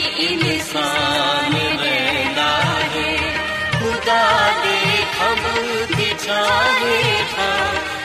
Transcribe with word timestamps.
इंसान 0.00 1.52
रहना 1.82 2.50
है 2.94 3.10
खुदा 3.78 4.24
दे 4.62 4.78
खम 5.14 5.42
बिछाए 5.96 7.24
था। 7.32 7.50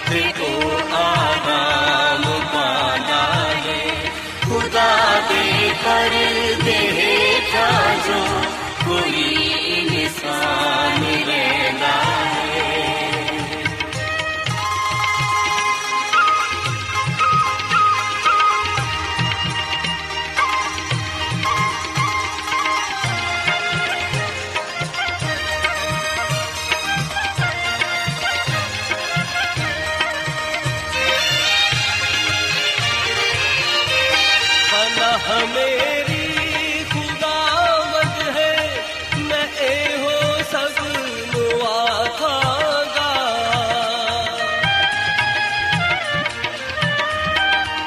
देखो 0.10 0.52
आराम 0.98 2.24
पाना 2.54 3.24
है। 3.66 3.84
खुदा 4.46 4.92
दे 5.30 5.46
पर्दे 5.84 6.80
हेठा 6.98 7.70
जो 8.08 8.20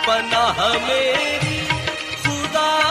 पनाह 0.07 0.59
मेरी 0.87 1.57
खुदावंद 2.23 2.86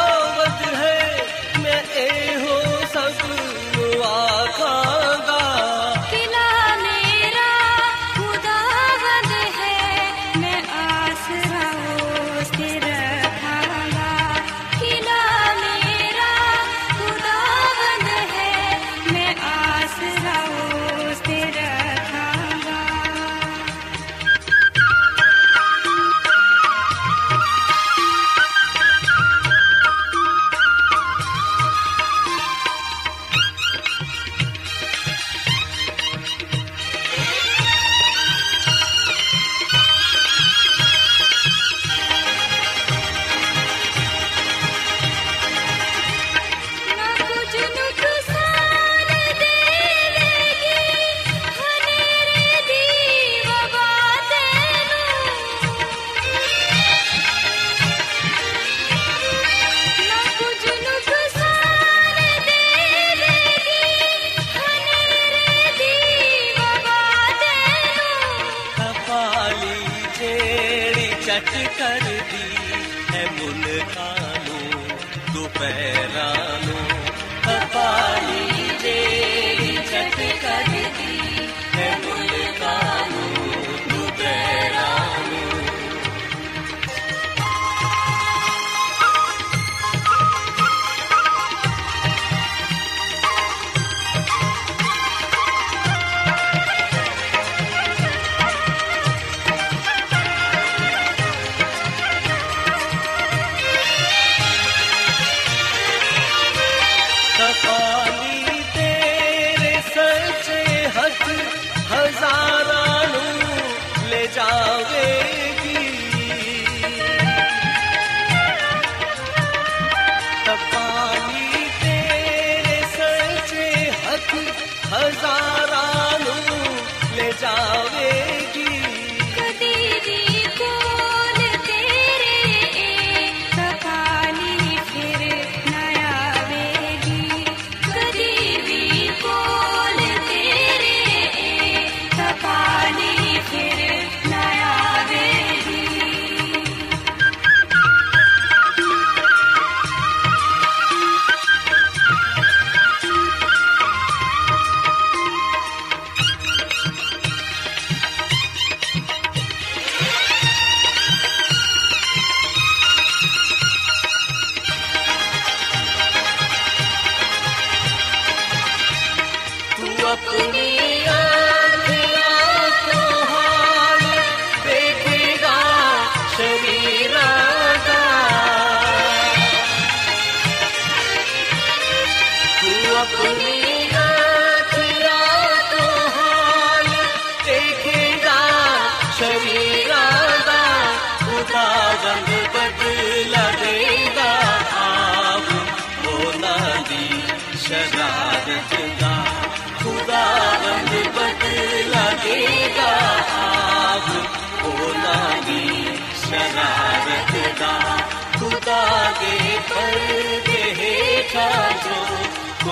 जावे 127.41 128.16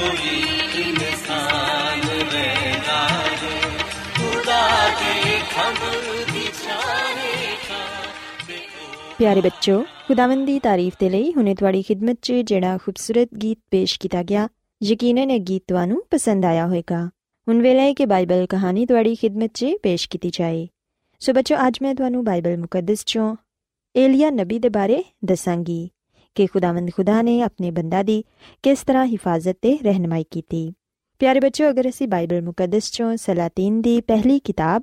ਕੋਈ 0.06 0.82
ਇਨਸਾਨ 0.82 2.02
ਰਹਿੰਦਾ 2.34 3.08
ਹੈ। 3.08 3.78
ਖੁਦਾ 4.18 4.90
ਦੇ 4.90 5.40
ਖੰਭ 5.40 5.78
ਦੀ 6.34 6.44
ਛਾਂ 6.64 7.06
ਹੇਠਾਂ 7.18 8.48
ਤੇ 8.48 8.54
ਉਹ 8.54 9.16
ਪਿਆਰੇ 9.18 9.42
ਬੱਚੋ 9.42 9.86
ਖੁਦਾਵੰਦ 10.08 10.46
ਦੀ 10.46 10.60
ਤਾਰੀਫ 10.60 10.94
ਦੇ 11.00 11.10
ਲਈ 11.10 11.34
ਹੁਣੇ 11.38 11.56
ਤੁਹਾਡੀ 11.56 11.82
ਖਿਦਮਤ 11.82 12.18
'ਚ 12.22 12.32
ਜਿਹੜਾ 12.32 12.78
ਖੂਬਸੂਰਤ 12.78 13.30
ਗੀਤ 13.34 13.60
ਪੇਸ਼ 13.72 14.00
ਕੀਤਾ 14.00 14.24
ਗਿਆ, 14.24 14.48
ਯਕੀਨਨ 14.84 15.32
ਇਹ 15.32 15.40
ਗੀਤ 15.40 15.64
ਤੁਹਾਨੂੰ 15.68 16.04
ਪਸੰਦ 16.12 16.46
ਆਇਆ 16.46 16.68
ਹੋਵੇਗਾ। 16.68 17.10
ਹੁਣ 17.48 17.62
ਵੇਲੇ 17.62 17.80
ਹੈ 17.80 17.94
ਕਿ 17.94 18.06
ਬਾਈਬਲ 18.06 18.46
ਕਹਾਣੀ 18.46 18.86
ਤੁਹਾਡੀ 18.86 19.16
ਖਿਦਮਤ 19.16 19.52
'ਚ 19.54 19.66
ਪੇਸ਼ 19.84 20.10
ਕੀਤੀ 20.10 20.30
ਜਾਏ। 20.34 20.68
ਸੋ 21.20 21.34
ਬੱਚੋ 21.34 21.56
ਅੱਜ 21.68 21.78
ਮੈਂ 21.82 21.96
ਤੁਹਾਨੂੰ 21.96 22.24
ਬਾਈਬਲ 22.24 22.58
ਮੁਕੱਦਸ 22.58 23.00
'ਚੋਂ 23.00 23.36
ਏਲੀਆ 23.96 24.30
ਨਬੀ 24.30 24.60
ਦੇ 24.60 24.70
ਬਾਰੇ 24.70 25.04
ਦੱਸਾਂਗੀ। 25.26 25.90
ਕਿ 26.36 26.48
ਖੁਦਾਵੰਦ 26.48 26.90
ਖੁਦਾ 26.98 27.22
ਨੇ 27.22 27.42
ਆਪਣੇ 27.42 27.72
ਬੰਦਾ 27.72 28.04
ਦੀ 28.04 28.24
ਕਿਸ 28.64 28.84
ਤਰ੍ਹਾਂ 28.84 29.06
ਹਿਫਾਜ਼ਤ 29.06 29.58
ਤੇ 29.62 29.78
ਰਹਿਨਮਾਈ 29.84 30.26
ਕੀਤੀ। 30.32 30.74
ਪਿਆਰੇ 31.20 31.40
ਬੱਚੋ 31.40 31.70
ਅਗਰ 31.70 31.90
ਅਸੀਂ 31.90 32.08
ਬਾਈਬਲ 32.08 32.42
ਮੁਕੱਦਸ 32.42 32.88
'ਚੋਂ 32.88 33.18
ਸਲਾਤੀਨ 33.18 33.82
ਦੀ 33.82 34.02
ਪਹਿਲੀ 34.02 34.40
ਕਿਤਾਬ, 34.40 34.82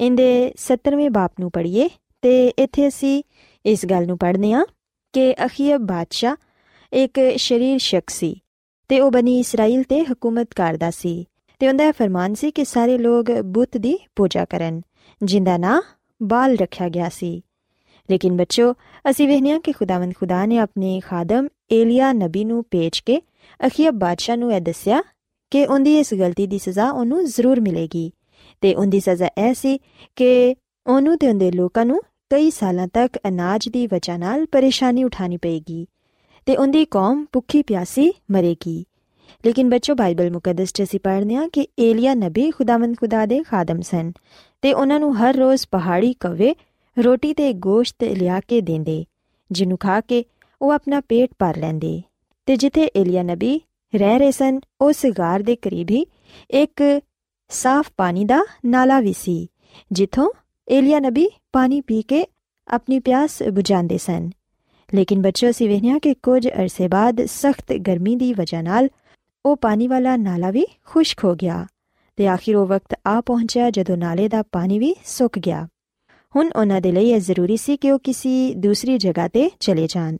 ਇਹਦੇ 0.00 0.52
17ਵੇਂ 0.56 1.10
ਬਾਪ 1.10 1.32
ਨੂੰ 1.40 1.50
ਪੜ੍ਹੀਏ, 1.50 1.88
ਤੇ 2.22 2.48
ਇੱਥੇ 2.48 2.88
ਅਸੀਂ 2.88 3.22
ਇਸ 3.66 3.86
ਗੱਲ 3.86 4.06
ਨੂੰ 4.06 4.18
ਪੜ੍ਹਦੇ 4.18 4.52
ਹਾਂ 4.52 4.64
ਕਿ 5.12 5.34
ਅਖੀਬ 5.46 5.80
ਬਾਦਸ਼ਾਹ 5.80 6.36
ਇੱਕ 6.92 7.20
ਸ਼ਰੀਰ 7.36 7.78
ਸ਼ਖਸ 7.78 8.14
ਸੀ 8.14 8.40
ਤੇ 8.88 9.00
ਉਹ 9.00 9.10
ਬਣੀ 9.10 9.38
ਇਸਰਾਇਲ 9.38 9.82
ਤੇ 9.82 10.04
ਹਕੂਮਤ 10.04 10.54
ਕਰਦਾ 10.54 10.90
ਸੀ 10.90 11.26
ਤੇ 11.58 11.68
ਉਹਦਾ 11.68 11.84
ਇਹ 11.84 11.92
ਫਰਮਾਨ 11.92 12.34
ਸੀ 12.34 12.50
ਕਿ 12.50 12.64
ਸਾਰੇ 12.64 12.98
ਲੋਕ 12.98 13.30
ਬੁੱਤ 13.30 13.76
ਦੀ 13.76 13.98
ਪੂਜਾ 14.16 14.44
ਕਰਨ, 14.44 14.80
ਜਿੰਦਾ 15.22 15.56
ਨਾਂ 15.56 15.82
ਬਾਲ 16.22 16.56
ਰੱਖਿਆ 16.56 16.88
ਗਿਆ 16.88 17.08
ਸੀ। 17.08 17.43
ਲੇਕਿਨ 18.10 18.36
ਬੱਚੋ, 18.36 18.74
ਅਸੀਂ 19.10 19.28
ਵੇਖਦੇ 19.28 19.50
ਹਾਂ 19.50 19.60
ਕਿ 19.60 19.72
ਖੁਦਾਵੰਦ 19.72 20.12
ਖੁਦਾ 20.14 20.46
ਨੇ 20.46 20.58
ਆਪਣੇ 20.58 21.00
ਖਾਦਮ 21.00 21.48
ਏਲੀਆ 21.72 22.12
ਨਬੀ 22.12 22.44
ਨੂੰ 22.44 22.64
ਭੇਜ 22.70 23.00
ਕੇ 23.00 23.22
ਅਖੀਬ 23.66 23.94
ਬਾਦਸ਼ਾਹ 23.94 24.36
ਨੂੰ 24.36 24.52
ਇਹ 24.52 24.60
ਦੱਸਿਆ 24.60 25.02
ਕਿ 25.50 25.66
ਉਹਦੀ 25.66 25.98
ਇਸ 25.98 26.14
ਗਲਤੀ 26.14 26.46
ਦੀ 26.46 26.58
ਸਜ਼ਾ 26.58 26.90
ਉਹਨੂੰ 26.90 27.24
ਜ਼ਰੂਰ 27.24 27.60
ਮਿਲੇਗੀ। 27.60 28.12
ਤੇ 28.60 28.74
ਉਹਦੀ 28.74 29.00
ਸਜ਼ਾ 29.00 29.26
ਇਹ 29.38 29.54
ਸੀ 29.54 29.78
ਕਿ 30.16 30.56
ਉਹਨੂੰ 30.86 31.18
ਤੇ 31.18 31.28
ਉਹਦੇ 31.28 31.50
ਲੋਕਾਂ 31.50 31.86
ਨੂੰ 31.86 32.00
ਕਈ 32.30 32.50
ਸਾਲਾਂ 32.50 32.88
ਤੱਕ 32.88 33.18
ਅਨਾਜ 33.28 33.68
ਦੀ 33.68 33.86
ਵਜ੍ਹਾ 33.86 34.16
ਨਾਲ 34.16 34.46
ਪਰੇਸ਼ਾਨੀ 34.46 35.04
ਉਠਾਣੀ 35.04 35.36
ਪਏਗੀ 35.36 35.86
ਤੇ 36.46 36.56
ਉਹਦੀ 36.56 36.84
ਕੌਮ 36.84 37.26
ਭੁੱਖੀ 37.32 37.62
ਪਿਆਸੀ 37.62 38.12
ਮਰੇਗੀ। 38.30 38.84
ਲੇਕਿਨ 39.46 39.70
ਬੱਚੋ, 39.70 39.94
ਬਾਈਬਲ 39.94 40.30
ਮੁਕੱਦਸ 40.30 40.72
ਚ 40.72 40.82
ਅਸੀਂ 40.82 41.00
ਪੜ੍ਹਦੇ 41.00 41.34
ਹਾਂ 41.34 41.48
ਕਿ 41.48 41.66
ਏਲੀਆ 41.78 42.14
ਨਬੀ 42.14 42.50
ਖੁਦਾਵੰਦ 42.50 42.96
ਖੁਦਾ 42.96 43.26
ਦੇ 43.26 43.42
ਖਾਦਮ 43.42 43.80
ਸਨ 43.80 44.12
ਤੇ 44.62 44.72
ਉਹਨਾਂ 44.72 45.00
ਨੂੰ 45.00 45.16
ਹਰ 45.16 45.36
ਰੋਜ਼ 45.36 45.66
ਪਹਾੜੀ 45.70 46.14
ਕਵੇ 46.20 46.54
ਰੋਟੀ 46.96 47.32
ਤੇ 47.34 47.52
ਗੋਸ਼ਤ 47.52 48.04
ਲਿਆ 48.04 48.40
ਕੇ 48.40 48.60
ਦਿੰਦੇ, 48.60 49.04
ਜਿਹਨੂੰ 49.50 49.78
ਖਾ 49.78 50.00
ਕੇ 50.00 50.24
ਉਹ 50.62 50.70
ਆਪਣਾ 50.70 51.00
ਪੇਟ 51.00 51.30
ਭਰ 51.38 51.56
ਲੈਂਦੇ। 51.56 52.02
ਤੇ 52.48 52.56
ਜਿੱਥੇ 52.56 52.90
ਏਲੀਆ 52.96 53.22
ਨਬੀ 53.22 53.60
ਰਹਿ 53.92 54.18
ਰਹੇ 54.18 54.30
ਸਨ 54.30 54.60
ਉਸ 54.80 55.04
ਗਾਰ 55.18 55.42
ਦੇ 55.42 55.56
ਕਰੀਬ 55.56 55.90
ਹੀ 55.90 56.04
ਇੱਕ 56.50 56.82
ਸਾਫ਼ 57.48 57.90
ਪਾਣੀ 57.96 58.24
ਦਾ 58.24 58.40
ਨਾਲਾ 58.64 59.00
ਵੀ 59.00 59.12
ਸੀ, 59.12 59.48
ਜਿੱਥੋਂ 59.92 60.30
ਏਲੀਆ 60.68 61.00
ਨਬੀ 61.00 61.28
ਪਾਣੀ 61.52 61.80
ਪੀ 61.80 62.02
ਕੇ 62.02 62.24
ਆਪਣੀ 62.68 62.98
ਪਿਆਸ 62.98 63.42
ਬੁਝਾਉਂਦੇ 63.42 63.98
ਸਨ। 63.98 64.30
ਲੇਕਿਨ 64.94 65.22
ਬੱਚੋ 65.22 65.50
ਅਸੀਂ 65.50 65.68
ਵੇਖਿਆ 65.68 65.98
ਕਿ 65.98 66.14
ਕੁਝ 66.14 66.48
ਅਰਸੇ 66.48 66.88
ਬਾਅਦ 66.88 67.24
ਸਖਤ 67.24 67.72
ਗਰਮੀ 67.72 68.16
ਦੀ 68.16 68.32
ਵਜ੍ਹਾ 68.34 68.62
ਨਾਲ 68.62 68.88
ਉਹ 69.44 69.56
ਪਾਣੀ 69.56 69.88
ਵਾਲਾ 69.88 70.16
ਨਾਲਾ 70.16 70.50
ਵੀ 70.50 70.66
ਖੁਸ਼ਕ 70.84 71.24
ਹੋ 71.24 71.34
ਗਿਆ 71.34 71.66
ਤੇ 72.16 72.26
ਆਖਿਰ 72.28 72.56
ਉਹ 72.56 72.66
ਵਕਤ 72.66 72.98
ਆ 73.06 73.20
ਪਹੁੰਚਿਆ 73.20 73.70
ਜਦੋਂ 73.70 73.96
ਨਾਲੇ 73.96 74.28
ਦਾ 74.28 74.42
ਪਾਣੀ 74.42 74.78
ਵੀ 74.78 74.94
ਸੁੱਕ 75.04 75.38
ਗਿਆ। 75.38 75.66
ਹੁਣ 76.34 76.50
ਉਹਨਾਂ 76.56 76.80
ਦੇ 76.80 76.92
ਲਈ 76.92 77.10
ਇਹ 77.10 77.20
ਜ਼ਰੂਰੀ 77.20 77.56
ਸੀ 77.56 77.76
ਕਿ 77.76 77.90
ਉਹ 77.90 77.98
ਕਿਸੇ 77.98 78.52
ਦੂਸਰੀ 78.56 78.96
ਜਗ੍ਹਾ 78.98 79.26
ਤੇ 79.28 79.50
ਚਲੇ 79.60 79.86
ਜਾਣ 79.86 80.16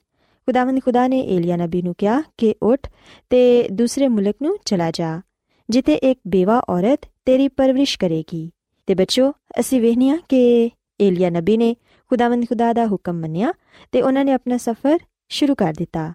ਖੁਦਾਵੰਦ 0.48 0.80
ਖੁਦਾ 0.80 1.06
ਨੇ 1.08 1.20
ਏਲੀਆ 1.28 1.56
ਨਬੀ 1.56 1.82
ਨੂੰ 1.82 1.94
ਕਿਹਾ 1.98 2.22
ਕਿ 2.38 2.54
ਉੱਠ 2.62 2.88
ਤੇ 3.30 3.68
ਦੂਸਰੇ 3.72 4.08
ਮੁਲਕ 4.08 4.36
ਨੂੰ 4.42 4.56
ਚਲਾ 4.64 4.90
ਜਾ 4.90 5.20
ਜਿੱਥੇ 5.68 5.94
ਇੱਕ 6.02 6.20
ਬੇਵਾ 6.28 6.60
ਔਰਤ 6.68 7.06
ਤੇਰੀ 7.26 7.48
ਪਰਵਰਿਸ਼ 7.48 7.98
ਕਰੇਗੀ 7.98 8.50
ਤੇ 8.88 8.94
ਬੱਚੋ 8.94 9.30
ਅਸੀਂ 9.60 9.80
ਵੇਖਨੇ 9.80 10.10
ਆ 10.10 10.16
ਕਿ 10.28 10.70
ਏਲੀਆ 11.00 11.30
ਨਬੀ 11.30 11.56
ਨੇ 11.56 11.74
ਖੁਦਾਵੰਦ 12.10 12.44
ਖੁਦਾ 12.44 12.72
ਦਾ 12.72 12.86
ਹੁਕਮ 12.86 13.20
ਮੰਨਿਆ 13.20 13.52
ਤੇ 13.92 14.02
ਉਹਨਾਂ 14.02 14.24
ਨੇ 14.24 14.32
ਆਪਣਾ 14.32 14.56
ਸਫ਼ਰ 14.56 14.98
ਸ਼ੁਰੂ 15.28 15.54
ਕਰ 15.54 15.72
ਦਿੱਤਾ 15.78 16.12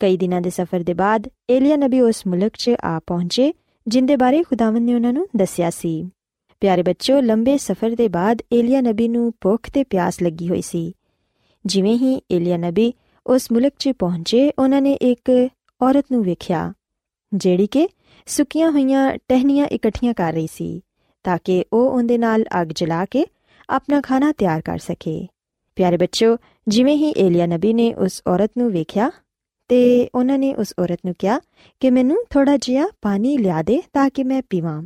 ਕਈ 0.00 0.16
ਦਿਨਾਂ 0.16 0.40
ਦੇ 0.40 0.50
ਸਫ਼ਰ 0.50 0.82
ਦੇ 0.82 0.94
ਬਾਅਦ 0.94 1.28
ਏਲੀਆ 1.50 1.76
ਨਬੀ 1.76 2.00
ਉਸ 2.00 2.26
ਮੁਲਕ 2.26 2.56
'ਚ 2.56 2.74
ਆ 2.84 2.98
ਪਹੁੰਚੇ 2.98 3.52
ਜਿੰਦੇ 3.86 4.16
ਬਾਰੇ 4.16 4.42
ਖੁਦਾਵੰਦ 4.42 4.86
ਨੇ 4.86 4.94
ਉਹਨਾਂ 4.94 5.12
ਨੂੰ 5.12 5.26
ਦੱਸਿਆ 5.36 5.70
ਸੀ 5.70 5.92
ਪਿਆਰੇ 6.62 6.82
ਬੱਚੋ 6.82 7.20
ਲੰਬੇ 7.20 7.56
ਸਫ਼ਰ 7.58 7.94
ਦੇ 7.96 8.06
ਬਾਅਦ 8.08 8.42
ਏਲੀਆ 8.52 8.80
ਨਬੀ 8.80 9.06
ਨੂੰ 9.08 9.32
ਭੁੱਖ 9.40 9.70
ਤੇ 9.70 9.82
ਪਿਆਸ 9.84 10.22
ਲੱਗੀ 10.22 10.48
ਹੋਈ 10.48 10.60
ਸੀ। 10.62 10.92
ਜਿਵੇਂ 11.64 11.96
ਹੀ 11.98 12.14
ਏਲੀਆ 12.30 12.56
ਨਬੀ 12.56 12.92
ਉਸ 13.26 13.50
ਮੁਲਕ 13.52 13.72
'ਚ 13.78 13.92
ਪਹੁੰਚੇ, 13.98 14.52
ਉਹਨਾਂ 14.58 14.80
ਨੇ 14.82 14.92
ਇੱਕ 14.92 15.30
ਔਰਤ 15.80 16.04
ਨੂੰ 16.12 16.22
ਵੇਖਿਆ, 16.24 16.72
ਜਿਹੜੀ 17.32 17.66
ਕਿ 17.66 17.88
ਸੁੱਕੀਆਂ 18.26 18.70
ਹੋਈਆਂ 18.70 19.16
ਟਹਿਨੀਆਂ 19.28 19.66
ਇਕੱਠੀਆਂ 19.66 20.14
ਕਰ 20.14 20.32
ਰਹੀ 20.32 20.46
ਸੀ, 20.52 20.80
ਤਾਂ 21.24 21.38
ਕਿ 21.44 21.64
ਉਹ 21.72 21.90
ਉਹਦੇ 21.90 22.18
ਨਾਲ 22.18 22.44
ਅੱਗ 22.60 22.68
ਜਲਾ 22.74 23.04
ਕੇ 23.04 23.24
ਆਪਣਾ 23.70 24.00
ਖਾਣਾ 24.00 24.32
ਤਿਆਰ 24.32 24.60
ਕਰ 24.60 24.78
ਸਕੇ। 24.78 25.26
ਪਿਆਰੇ 25.76 25.96
ਬੱਚੋ 25.96 26.36
ਜਿਵੇਂ 26.68 26.96
ਹੀ 26.96 27.12
ਏਲੀਆ 27.16 27.46
ਨਬੀ 27.46 27.72
ਨੇ 27.72 27.92
ਉਸ 27.94 28.22
ਔਰਤ 28.28 28.50
ਨੂੰ 28.58 28.70
ਵੇਖਿਆ 28.70 29.10
ਤੇ 29.70 30.08
ਉਹਨਾਂ 30.14 30.38
ਨੇ 30.38 30.54
ਉਸ 30.54 30.74
ਔਰਤ 30.78 30.98
ਨੂੰ 31.06 31.14
ਕਿਹਾ 31.18 31.40
ਕਿ 31.80 31.90
ਮੈਨੂੰ 31.90 32.24
ਥੋੜਾ 32.30 32.56
ਜਿਹਾ 32.56 32.86
ਪਾਣੀ 33.02 33.36
ਲਿਆ 33.38 33.62
ਦੇ 33.62 33.82
ਤਾਂ 33.92 34.08
ਕਿ 34.10 34.24
ਮੈਂ 34.24 34.42
ਪੀਵਾਂ। 34.50 34.82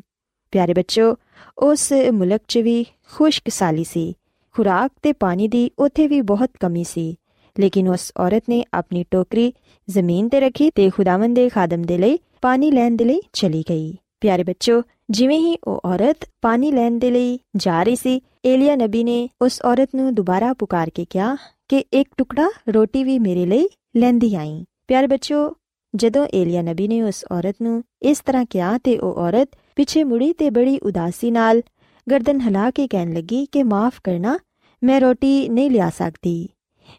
ਪਿਆਰੇ 0.50 0.74
ਬੱਚੋ 0.74 1.14
ਉਸ 1.58 1.92
ਮੁਲਕ 2.12 2.40
'ਚ 2.48 2.58
ਵੀ 2.58 2.84
ਖੁਸ਼ਕ 3.14 3.48
ਸਾਲੀ 3.48 3.84
ਸੀ। 3.84 4.14
ਖੁਰਾਕ 4.54 4.90
ਤੇ 5.02 5.12
ਪਾਣੀ 5.12 5.48
ਦੀ 5.48 5.70
ਉੱਥੇ 5.78 6.06
ਵੀ 6.08 6.20
ਬਹੁਤ 6.20 6.50
ਕਮੀ 6.60 6.84
ਸੀ। 6.84 7.14
ਲੇਕਿਨ 7.60 7.88
ਉਸ 7.88 8.12
ਔਰਤ 8.20 8.42
ਨੇ 8.48 8.64
ਆਪਣੀ 8.74 9.04
ਟੋਕਰੀ 9.10 9.52
ਜ਼ਮੀਨ 9.88 10.28
ਤੇ 10.28 10.40
ਰੱਖੀ 10.40 10.70
ਤੇ 10.70 10.90
ਖੁਦਾਵੰਦ 10.90 11.36
ਦੇ 11.36 11.48
ਖਾਦਮ 11.48 11.82
ਦੇ 11.82 11.98
ਲਈ 11.98 12.18
ਪਾਣੀ 12.42 12.70
ਲੈਣ 12.70 12.96
ਦੇ 12.96 13.04
ਲਈ 13.04 13.20
ਚਲੀ 13.32 13.64
ਗਈ। 13.70 13.96
ਪਿਆਰੇ 14.20 14.44
ਬੱਚੋ 14.44 14.82
ਜਿਵੇਂ 15.10 15.38
ਹੀ 15.38 15.56
ਉਹ 15.64 15.80
ਔਰਤ 15.84 16.28
ਪਾਣੀ 16.42 16.72
ਲੈਣ 16.72 16.98
ਦੇ 16.98 17.10
ਲਈ 17.10 17.38
ਜਾ 17.56 17.82
ਰਹੀ 17.82 17.96
ਸੀ, 17.96 18.20
ਏਲੀਆ 18.46 18.76
ਨਬੀ 18.76 19.04
ਨੇ 19.04 19.28
ਉਸ 19.42 19.60
ਔਰਤ 19.64 19.88
ਨੂੰ 19.94 20.14
ਦੁਬਾਰਾ 20.14 20.52
ਪੁਕਾਰ 20.52 20.90
ਕੇ 20.90 21.04
ਕਿਹਾ 21.10 21.36
ਕਿ 21.68 21.84
ਇੱਕ 21.92 22.08
ਟੁਕੜਾ 22.18 22.48
ਰੋਟੀ 22.68 23.04
ਵੀ 23.04 23.18
ਮੇਰੇ 23.18 23.46
ਲਈ 23.46 23.68
ਲੈਂਦੀ 23.96 24.34
ਆਈ। 24.34 24.64
ਪਿਆਰੇ 24.88 25.06
ਬੱਚੋ 25.06 25.56
ਜਦੋਂ 25.94 26.26
ਏਲੀਆ 26.34 26.62
ਨਬੀ 26.62 26.88
ਨੇ 26.88 27.02
ਉਸ 27.02 27.24
ਔਰਤ 27.32 27.56
ਨੂੰ 27.62 27.82
ਇਸ 28.02 28.20
ਤਰ੍ਹਾਂ 28.20 28.44
ਕਿਹਾ 28.50 28.78
ਤੇ 28.78 28.98
ਉਹ 28.98 29.14
ਔਰਤ 29.14 29.48
ਪਿੱਛੇ 29.76 30.04
ਮੁੜੀ 30.04 30.32
ਤੇ 30.32 30.50
ਬੜੀ 30.50 30.78
ਉਦਾਸੀ 30.78 31.30
ਨਾਲ 31.30 31.60
ਗਰਦਨ 32.06 32.40
ਹਿਲਾ 32.40 32.70
ਕੇ 32.70 32.86
ਕਹਿਣ 32.88 33.12
ਲੱਗੀ 33.12 33.46
ਕਿ 33.52 33.62
ਮਾਫ 33.62 34.00
ਕਰਨਾ, 34.04 34.38
ਮੈਂ 34.82 35.00
ਰੋਟੀ 35.00 35.48
ਨਹੀਂ 35.48 35.70
ਲਿਆ 35.70 35.90
ਸਕਦੀ। 35.90 36.48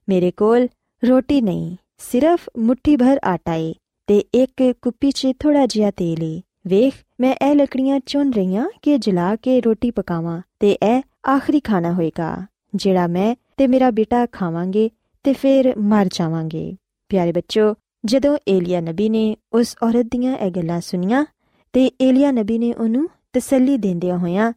ਮੇਰੇ 0.09 0.31
ਕੋਲ 0.31 0.67
ਰੋਟੀ 1.03 1.41
ਨਹੀਂ, 1.41 1.75
ਸਿਰਫ 1.97 2.49
ਮੁਠੀ 2.57 2.95
ਭਰ 2.97 3.19
ਆਟਾ 3.23 3.53
ਏ 3.53 3.73
ਤੇ 4.07 4.17
ਇੱਕ 4.33 4.73
ਕੁੱਪੀ 4.81 5.11
'ਚ 5.11 5.27
ਥੋੜਾ 5.39 5.65
ਜਿਹਾ 5.65 5.91
ਤੇਲ 5.91 6.23
ਏ। 6.23 6.41
ਵੇਖ, 6.67 6.93
ਮੈਂ 7.19 7.33
ਇਹ 7.33 7.55
ਲੱਕੜੀਆਂ 7.55 7.99
ਚੁਣ 8.05 8.31
ਰਹੀਆਂ 8.31 8.67
ਕਿ 8.81 8.97
ਜਲਾ 8.97 9.35
ਕੇ 9.35 9.59
ਰੋਟੀ 9.61 9.91
ਪਕਾਵਾਂ 9.91 10.41
ਤੇ 10.59 10.71
ਇਹ 10.71 11.01
ਆਖਰੀ 11.29 11.59
ਖਾਣਾ 11.59 11.93
ਹੋਏਗਾ, 11.93 12.45
ਜਿਹੜਾ 12.75 13.07
ਮੈਂ 13.07 13.35
ਤੇ 13.57 13.67
ਮੇਰਾ 13.67 13.91
ਬੇਟਾ 13.91 14.25
ਖਾਵਾਂਗੇ 14.25 14.89
ਤੇ 15.23 15.33
ਫਿਰ 15.33 15.73
ਮਰ 15.77 16.09
ਜਾਵਾਂਗੇ। 16.13 16.75
ਪਿਆਰੇ 17.09 17.31
ਬੱਚੋ, 17.31 17.73
ਜਦੋਂ 18.05 18.37
ਏਲੀਆ 18.47 18.81
ਨਬੀ 18.81 19.09
ਨੇ 19.09 19.35
ਉਸ 19.53 19.75
ਔਰਤ 19.83 20.05
ਦੀਆਂ 20.11 20.37
ਇਹ 20.37 20.51
ਗੱਲਾਂ 20.51 20.81
ਸੁਨੀਆਂ 20.81 21.25
ਤੇ 21.73 21.89
ਏਲੀਆ 22.01 22.31
ਨਬੀ 22.31 22.57
ਨੇ 22.57 22.73
ਉਹਨੂੰ 22.73 23.07
ਤਸੱਲੀ 23.33 23.77
ਦਿੰਦਿਆਂ 23.77 24.17
ਹੋਇਆਂ 24.17 24.51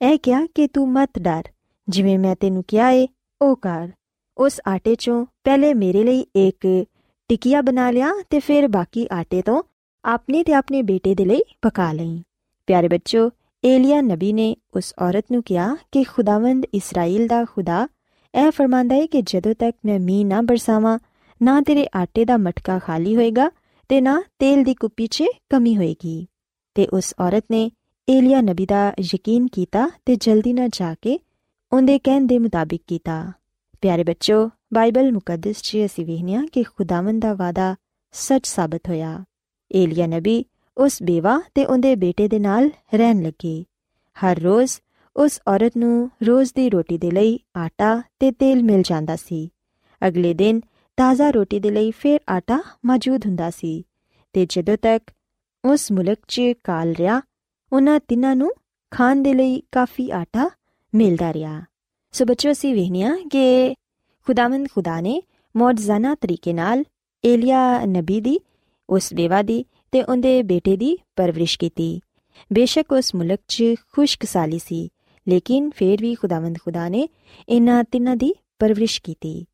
ਇਹ 0.00 0.18
ਕਿਹਾ 0.18 0.46
ਕਿ 0.46 0.66
ਤੂੰ 0.66 0.88
ਮਤ 0.92 1.18
ਡਰ, 1.18 1.42
ਜਿਵੇਂ 1.88 2.18
ਮੈਂ 2.18 2.36
ਤੈਨੂੰ 2.40 2.64
ਕਿਹਾ 2.68 2.90
ਏ, 2.90 3.08
ਉਹ 3.42 3.56
ਕਰ। 3.56 3.88
ਉਸ 4.38 4.60
ਆਟੇ 4.68 4.94
ਚੋਂ 4.94 5.24
ਪਹਿਲੇ 5.44 5.74
ਮੇਰੇ 5.74 6.04
ਲਈ 6.04 6.24
ਇੱਕ 6.36 6.66
ਟਿਕਿਆ 7.30 7.60
ਬਣਾ 7.62 7.90
ਲਿਆ 7.90 8.12
ਤੇ 8.30 8.40
ਫਿਰ 8.40 8.68
ਬਾਕੀ 8.68 9.06
ਆਟੇ 9.12 9.42
ਤੋਂ 9.42 9.62
ਆਪਣੇ 10.04 10.42
ਤੇ 10.44 10.52
ਆਪਣੇ 10.52 10.82
ਬੇਟੇ 10.82 11.14
ਦੇ 11.14 11.24
ਲਈ 11.24 11.40
ਪਕਾ 11.62 11.92
ਲਈ। 11.92 12.22
ਪਿਆਰੇ 12.66 12.88
ਬੱਚੋ, 12.88 13.30
ਏਲੀਆ 13.64 14.00
ਨਬੀ 14.00 14.32
ਨੇ 14.32 14.54
ਉਸ 14.76 14.94
ਔਰਤ 15.02 15.24
ਨੂੰ 15.32 15.42
ਕਿਹਾ 15.42 15.76
ਕਿ 15.92 16.04
ਖੁਦਾਵੰਦ 16.04 16.66
ਇਸਰਾਇਲ 16.74 17.26
ਦਾ 17.26 17.44
ਖੁਦਾ 17.44 17.86
ਇਹ 18.34 18.50
ਫਰਮਾਂਦਾ 18.50 18.94
ਹੈ 18.94 19.06
ਕਿ 19.06 19.22
ਜਦੋਂ 19.22 19.54
ਤੱਕ 19.54 19.76
ਮੈਂ 19.84 19.98
ਮੀਂਹ 20.00 20.26
ਨਾ 20.26 20.40
ਬਰਸਾਵਾਂ, 20.42 20.98
ਨਾ 21.42 21.60
ਤੇਰੇ 21.60 21.86
ਆਟੇ 21.96 22.24
ਦਾ 22.24 22.36
ਮਟਕਾ 22.36 22.78
ਖਾਲੀ 22.78 23.16
ਹੋਏਗਾ 23.16 23.50
ਤੇ 23.88 24.00
ਨਾ 24.00 24.22
ਤੇਲ 24.38 24.62
ਦੀ 24.64 24.74
ਕੁੱਪੀ 24.74 25.06
'ਚ 25.06 25.24
ਕਮੀ 25.50 25.76
ਹੋਏਗੀ। 25.76 26.26
ਤੇ 26.74 26.86
ਉਸ 26.86 27.14
ਔਰਤ 27.20 27.44
ਨੇ 27.50 27.70
ਏਲੀਆ 28.08 28.40
ਨਬੀ 28.40 28.66
ਦਾ 28.66 28.92
ਯਕੀਨ 29.00 29.46
ਕੀਤਾ 29.46 29.88
ਤੇ 30.06 30.16
ਜਲਦੀ 30.16 30.52
ਨਾਲ 30.52 30.68
ਜਾ 30.72 30.94
ਕੇ 31.02 31.18
ਉਹਦੇ 31.72 31.98
ਕਹਿਣ 31.98 32.26
ਦੇ 32.26 32.38
ਮੁਤਾਬਿਕ 32.38 32.82
ਕੀਤਾ। 32.86 33.32
ਪਿਆਰੇ 33.80 34.04
ਬੱਚੋ 34.04 34.50
ਬਾਈਬਲ 34.74 35.12
ਮੁਕੱਦਸ 35.12 35.62
'ਚ 35.62 35.76
ਅਸੀਂ 35.84 36.06
ਵੇਖਦੇ 36.06 36.34
ਹਾਂ 36.34 36.46
ਕਿ 36.46 36.62
ਖੁਦਾਵੰਦ 36.62 37.22
ਦਾ 37.22 37.34
ਵਾਦਾ 37.34 37.76
ਸੱਚ 38.12 38.46
ਸਾਬਤ 38.46 38.88
ਹੋਇਆ। 38.88 39.24
ਏਲੀਆ 39.74 40.06
ਨਬੀ 40.06 40.44
ਉਸ 40.76 41.02
ਬੇਵਾ 41.02 41.40
ਤੇ 41.54 41.64
ਉਹਦੇ 41.64 41.94
ਬੇਟੇ 41.96 42.28
ਦੇ 42.28 42.38
ਨਾਲ 42.38 42.70
ਰਹਿਣ 42.94 43.22
ਲੱਗੇ। 43.22 43.64
ਹਰ 44.16 44.38
ਰੋਜ਼ 44.38 44.72
ਉਸ 45.16 45.40
ਔਰਤ 45.48 45.76
ਨੂੰ 45.76 46.10
ਰੋਜ਼ 46.22 46.52
ਦੀ 46.54 46.70
ਰੋਟੀ 46.70 46.98
ਦੇ 46.98 47.10
ਲਈ 47.10 47.38
ਆਟਾ 47.56 48.02
ਤੇ 48.18 48.32
ਤੇਲ 48.32 48.62
ਮਿਲ 48.62 48.82
ਜਾਂਦਾ 48.82 49.16
ਸੀ। 49.16 49.48
ਅਗਲੇ 50.08 50.34
ਦਿਨ 50.34 50.60
ਤਾਜ਼ਾ 50.96 51.30
ਰੋਟੀ 51.30 51.60
ਦੇ 51.60 51.70
ਲਈ 51.70 51.90
ਫਿਰ 51.90 52.20
ਆਟਾ 52.30 52.62
ਮੌਜੂਦ 52.86 53.26
ਹੁੰਦਾ 53.26 53.50
ਸੀ 53.50 53.84
ਤੇ 54.32 54.46
ਜਦੋਂ 54.48 54.76
ਤੱਕ 54.82 55.10
ਉਸ 55.64 55.92
ਮੁਲਕ 55.92 56.18
'ਚ 56.28 56.40
ਕਾਲ 56.64 56.92
ਰਿਹਾ, 56.92 57.20
ਉਹਨਾਂ 57.72 58.00
ਤਿੰਨਾਂ 58.08 58.36
ਨੂੰ 58.36 58.52
ਖਾਣ 58.90 59.22
ਦੇ 59.22 59.34
ਲਈ 59.34 59.62
ਕਾਫੀ 59.72 60.10
ਆਟਾ 60.10 60.50
ਮਿਲਦਾ 60.94 61.32
ਰਿਹਾ। 61.32 61.62
ਸੋ 62.12 62.24
ਬੱਚੋ 62.24 62.52
ਅਸੀਂ 62.52 62.74
ਵੇਖਿਆ 62.74 63.16
ਕਿ 63.30 63.74
ਖੁਦਾਵੰਦ 64.26 64.68
ਖੁਦਾ 64.74 65.00
ਨੇ 65.00 65.22
ਮੌਜਜ਼ਾਨਾ 65.56 66.14
ਤਰੀਕੇ 66.14 66.52
ਨਾਲ 66.52 66.84
ਏਲੀਆ 67.24 67.84
ਨਬੀ 67.84 68.20
ਦੀ, 68.20 68.40
ਉਸ 68.90 69.14
ਬੇਵਾ 69.14 69.42
ਦੀ 69.42 69.64
ਤੇ 69.92 70.02
ਉਹਦੇ 70.02 70.42
ਬੇਟੇ 70.42 70.76
ਦੀ 70.76 70.98
ਪਰਵਰਿਸ਼ 71.16 71.58
ਕੀਤੀ। 71.58 72.00
ਬੇਸ਼ੱਕ 72.52 72.92
ਉਸ 72.92 73.14
ਮੁਲਕ 73.14 73.40
'ਚ 73.48 73.64
ਖੁਸ਼ਕਸਾਲੀ 73.92 74.58
ਸੀ, 74.58 74.88
ਲੇਕਿਨ 75.28 75.70
ਫੇਰ 75.70 76.02
ਵੀ 76.02 76.14
ਖੁਦਾਵੰਦ 76.14 76.58
ਖੁਦਾ 76.64 76.88
ਨੇ 76.88 77.08
ਇਹਨਾਂ 77.48 77.84
ਤਿੰਨਾਂ 77.84 78.16
ਦੀ 78.16 78.34
ਪਰਵਰਿਸ਼ 78.58 79.02
ਕੀਤੀ 79.02 79.46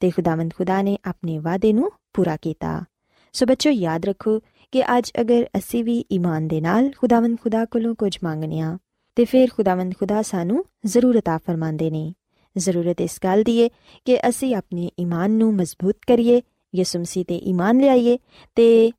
ਤੇ 0.00 0.10
ਖੁਦਾਵੰਦ 0.10 0.52
ਖੁਦਾ 0.54 0.82
ਨੇ 0.82 0.96
ਆਪਣੇ 1.04 1.38
ਵਾਅਦੇ 1.38 1.72
ਨੂੰ 1.72 1.90
ਪੂਰਾ 2.14 2.36
ਕੀਤਾ। 2.36 2.84
ਸੋ 3.32 3.46
ਬੱਚੋ 3.46 3.70
ਯਾਦ 3.70 4.04
ਰੱਖੋ 4.04 4.40
ਕਿ 4.73 4.83
ਅੱਜ 4.97 5.11
ਅਗਰ 5.21 5.45
ਅਸੀਂ 5.57 5.83
ਵੀ 5.83 6.03
ਈਮਾਨ 6.11 6.47
ਦੇ 6.47 6.61
ਨਾਲ 6.61 6.89
ਖੁਦਾਵੰਦ 6.97 7.37
ਖੁਦਾ 7.43 7.65
ਕੋਲੋਂ 7.65 7.95
ਕੁਝ 7.95 8.17
ਮੰਗਨੇ 8.23 8.59
ਆ 8.59 8.77
ਤੇ 9.17 9.25
ਫਿਰ 9.25 9.49
ਖੁਦਾਵੰਦ 9.49 9.93
ਖੁਦਾ 9.93 10.21
ਸਾਨੂੰ 10.21 10.63
ਜ਼ਰੂਰ 10.85 11.17
عطا 11.17 11.37
ਫਰਮਾਉਂਦੇ 11.47 11.89
ਨੇ 11.89 12.13
ਜ਼ਰੂਰਤ 12.55 13.01
ਇਸ 13.01 13.19
ਗੱਲ 13.23 13.43
ਦੀ 13.43 13.57
ਏ 13.57 13.69
ਕਿ 14.05 14.17
ਅਸੀਂ 14.29 14.55
ਆਪਣੇ 14.55 14.89
ਈਮਾਨ 14.99 15.31
ਨੂੰ 15.31 15.53
ਮਜ਼ਬੂਤ 15.55 15.95
ਕਰੀਏ 16.07 16.41
ਯਿਸੂ 16.73 16.99
ਮਸੀਹ 16.99 17.25
ਤੇ 17.25 17.37
ਈਮਾਨ 17.37 17.79
ਲਿਆਈਏ 17.79 18.17
ਤੇ 18.57 18.91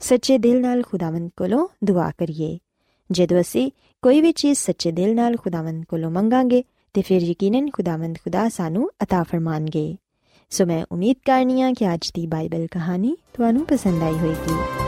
ਸੱਚੇ 0.00 0.38
ਦਿਲ 0.38 0.60
ਨਾਲ 0.60 0.82
ਖੁਦਾਵੰਦ 0.82 1.30
ਕੋਲੋਂ 1.36 1.68
ਦੁਆ 1.84 2.10
ਕਰੀਏ 2.18 2.58
ਜਦੋਂ 3.10 3.40
ਅਸੀਂ 3.40 3.70
ਕੋਈ 4.02 4.20
ਵੀ 4.20 4.32
ਚੀਜ਼ 4.32 4.58
ਸੱਚੇ 4.58 4.92
ਦਿਲ 4.92 5.14
ਨਾਲ 5.14 5.36
ਖੁਦਾਵੰਦ 5.36 5.84
ਕੋਲੋਂ 5.84 6.10
ਮੰਗਾਂਗੇ 6.10 6.62
ਤੇ 6.94 7.02
ਫਿਰ 7.02 7.22
ਯਕੀਨਨ 7.22 7.70
ਖੁਦਾਵੰਦ 7.70 8.18
ਖੁਦਾ 8.24 8.48
ਸਾਨੂੰ 8.48 8.90
عطا 9.04 9.22
ਫਰਮਾਨਗੇ 9.22 9.96
ਸੋ 10.50 10.66
ਮੈਂ 10.66 10.84
ਉਮੀਦ 10.92 11.16
ਕਰਨੀ 11.26 11.62
ਆ 11.62 11.72
ਕਿ 11.72 11.94
ਅੱਜ 11.94 12.10
ਦੀ 12.14 12.26
ਬਾਈਬਲ 12.26 12.66
ਕਹਾਣੀ 12.66 13.16
ਤੁਹਾਨੂੰ 13.34 13.64
ਪਸੰਦ 13.66 14.02
ਆਈ 14.02 14.12
ਹੋਵੇਗੀ 14.12 14.87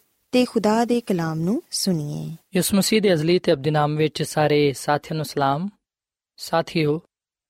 ਤੇ 0.31 0.45
ਖੁਦਾ 0.45 0.85
ਦੇ 0.85 1.01
ਕਲਾਮ 1.01 1.39
ਨੂੰ 1.39 1.63
ਸੁਣੀਏ। 1.71 2.37
ਯਿਸੂ 2.55 2.77
ਮਸੀਹ 2.77 3.01
ਦੇ 3.01 3.13
ਅਜ਼ਲੀ 3.13 3.39
ਤੇ 3.39 3.53
ਅਬਦੀ 3.53 3.71
ਨਾਮ 3.71 3.95
ਵਿੱਚ 3.95 4.23
ਸਾਰੇ 4.23 4.73
ਸਾਥੀਆਂ 4.73 5.15
ਨੂੰ 5.15 5.25
ਸਲਾਮ। 5.25 5.69
ਸਾਥੀਓ, 6.37 7.01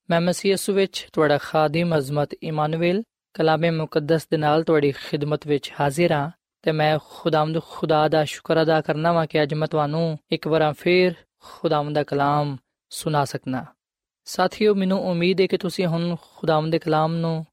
ਮੈਂ 0.09 0.21
ਮਸੀਹ 0.21 0.51
ਯਿਸੂ 0.51 0.73
ਵਿੱਚ 0.73 1.07
ਤੁਹਾਡਾ 1.13 1.38
ਖਾਦਮ 1.38 1.97
ਅਜ਼ਮਤ 1.97 2.33
ਇਮਾਨੁਅਲ 2.33 3.03
ਕਲਾਮੇ 3.33 3.69
ਮੁਕੱਦਸ 3.69 4.27
ਦੇ 4.27 4.38
ਨਾਲ 4.38 4.63
ਤੁਹਾਡੀ 4.63 4.91
ਖਿਦਮਤ 4.91 5.47
ਵਿੱਚ 5.47 5.73
ਹਾਜ਼ਰ 5.79 6.11
ਹਾਂ 6.11 6.31
ਤੇ 6.61 6.71
ਮੈਂ 6.71 7.00
ਖੁਦਾਵੰਦ 7.09 7.61
ਖੁਦਾ 7.61 8.07
ਦਾ 8.07 8.25
ਸ਼ੁਕਰ 8.25 8.61
ਅਦਾ 8.61 8.81
ਕਰਨਾ 8.81 9.11
ਵਾਂ 9.11 9.27
ਕਿ 9.27 9.43
ਅੱਜ 9.43 9.53
ਮੈਂ 9.53 9.67
ਤੁਹਾਨੂੰ 9.67 10.19
ਇੱਕ 10.31 10.47
ਵਾਰ 10.47 10.73
ਫੇਰ 10.73 11.13
ਖੁਦਾਵੰਦ 11.43 11.95
ਦਾ 11.95 12.03
ਕਲਾਮ 12.03 12.57
ਸੁਣਾ 12.89 13.25
ਸਕਣਾ 13.25 13.65
ਸਾਥੀਓ, 14.25 14.75
ਮੈਨੂੰ 14.75 15.00
ਉਮੀਦ 15.00 15.41
ਹੈ 15.41 15.47
ਕਿ 15.47 15.57
ਤੁਸੀਂ 15.57 15.85
ਹੁਣ 15.85 16.15
ਖੁਦਾਵੰਦ 16.35 16.71
ਦੇ 16.71 16.79
ਕਲਾਮ 16.79 17.15
ਨੂੰ 17.15 17.45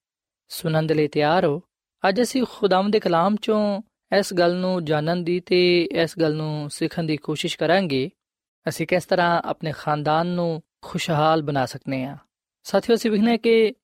ਸੁਣਨ 0.49 0.87
ਦੇ 0.87 0.94
ਲਈ 0.94 1.08
ਤਿਆਰ 1.08 1.44
ਹੋ। 1.44 1.62
ਅੱਜ 2.08 2.23
ਅਸੀਂ 2.23 2.44
ਖੁਦਾਵੰਦ 2.50 2.92
ਦੇ 2.92 3.00
ਕਲਾਮ 3.00 3.37
ਚੋਂ 3.42 3.82
ਇਸ 4.16 4.34
ਗੱਲ 4.34 4.54
ਨੂੰ 4.54 4.84
ਜਾਣਨ 4.84 5.24
ਦੀ 5.24 5.40
ਤੇ 5.40 5.88
ਇਸ 5.92 6.18
ਗੱਲ 6.18 6.34
ਨੂੰ 6.34 6.70
ਸਿੱਖਣ 6.70 7.02
ਦੀ 7.02 7.16
ਕੋਸ਼ਿਸ਼ 7.16 7.58
ਕਰਾਂਗੇ। 7.58 8.10
ਅਸੀਂ 8.68 8.86
ਕਿਸ 8.86 9.04
ਤਰ੍ਹਾਂ 9.04 9.42
ਆਪਣੇ 9.44 9.72
ਖਾਨਦਾਨ 9.78 10.26
ਨੂੰ 10.26 10.62
ਖੁਸ਼ਹਾਲ 10.82 11.42
ਬਣਾ 11.42 11.66
ਸਕਨੇ 11.66 12.04
ਆ। 12.04 12.16
ਸਾਥੀਓ, 12.62 12.96
ਅਸੀਂ 12.96 13.10
ਵਿਖਨੇ 13.10 13.38
ਕਿ 13.38 13.74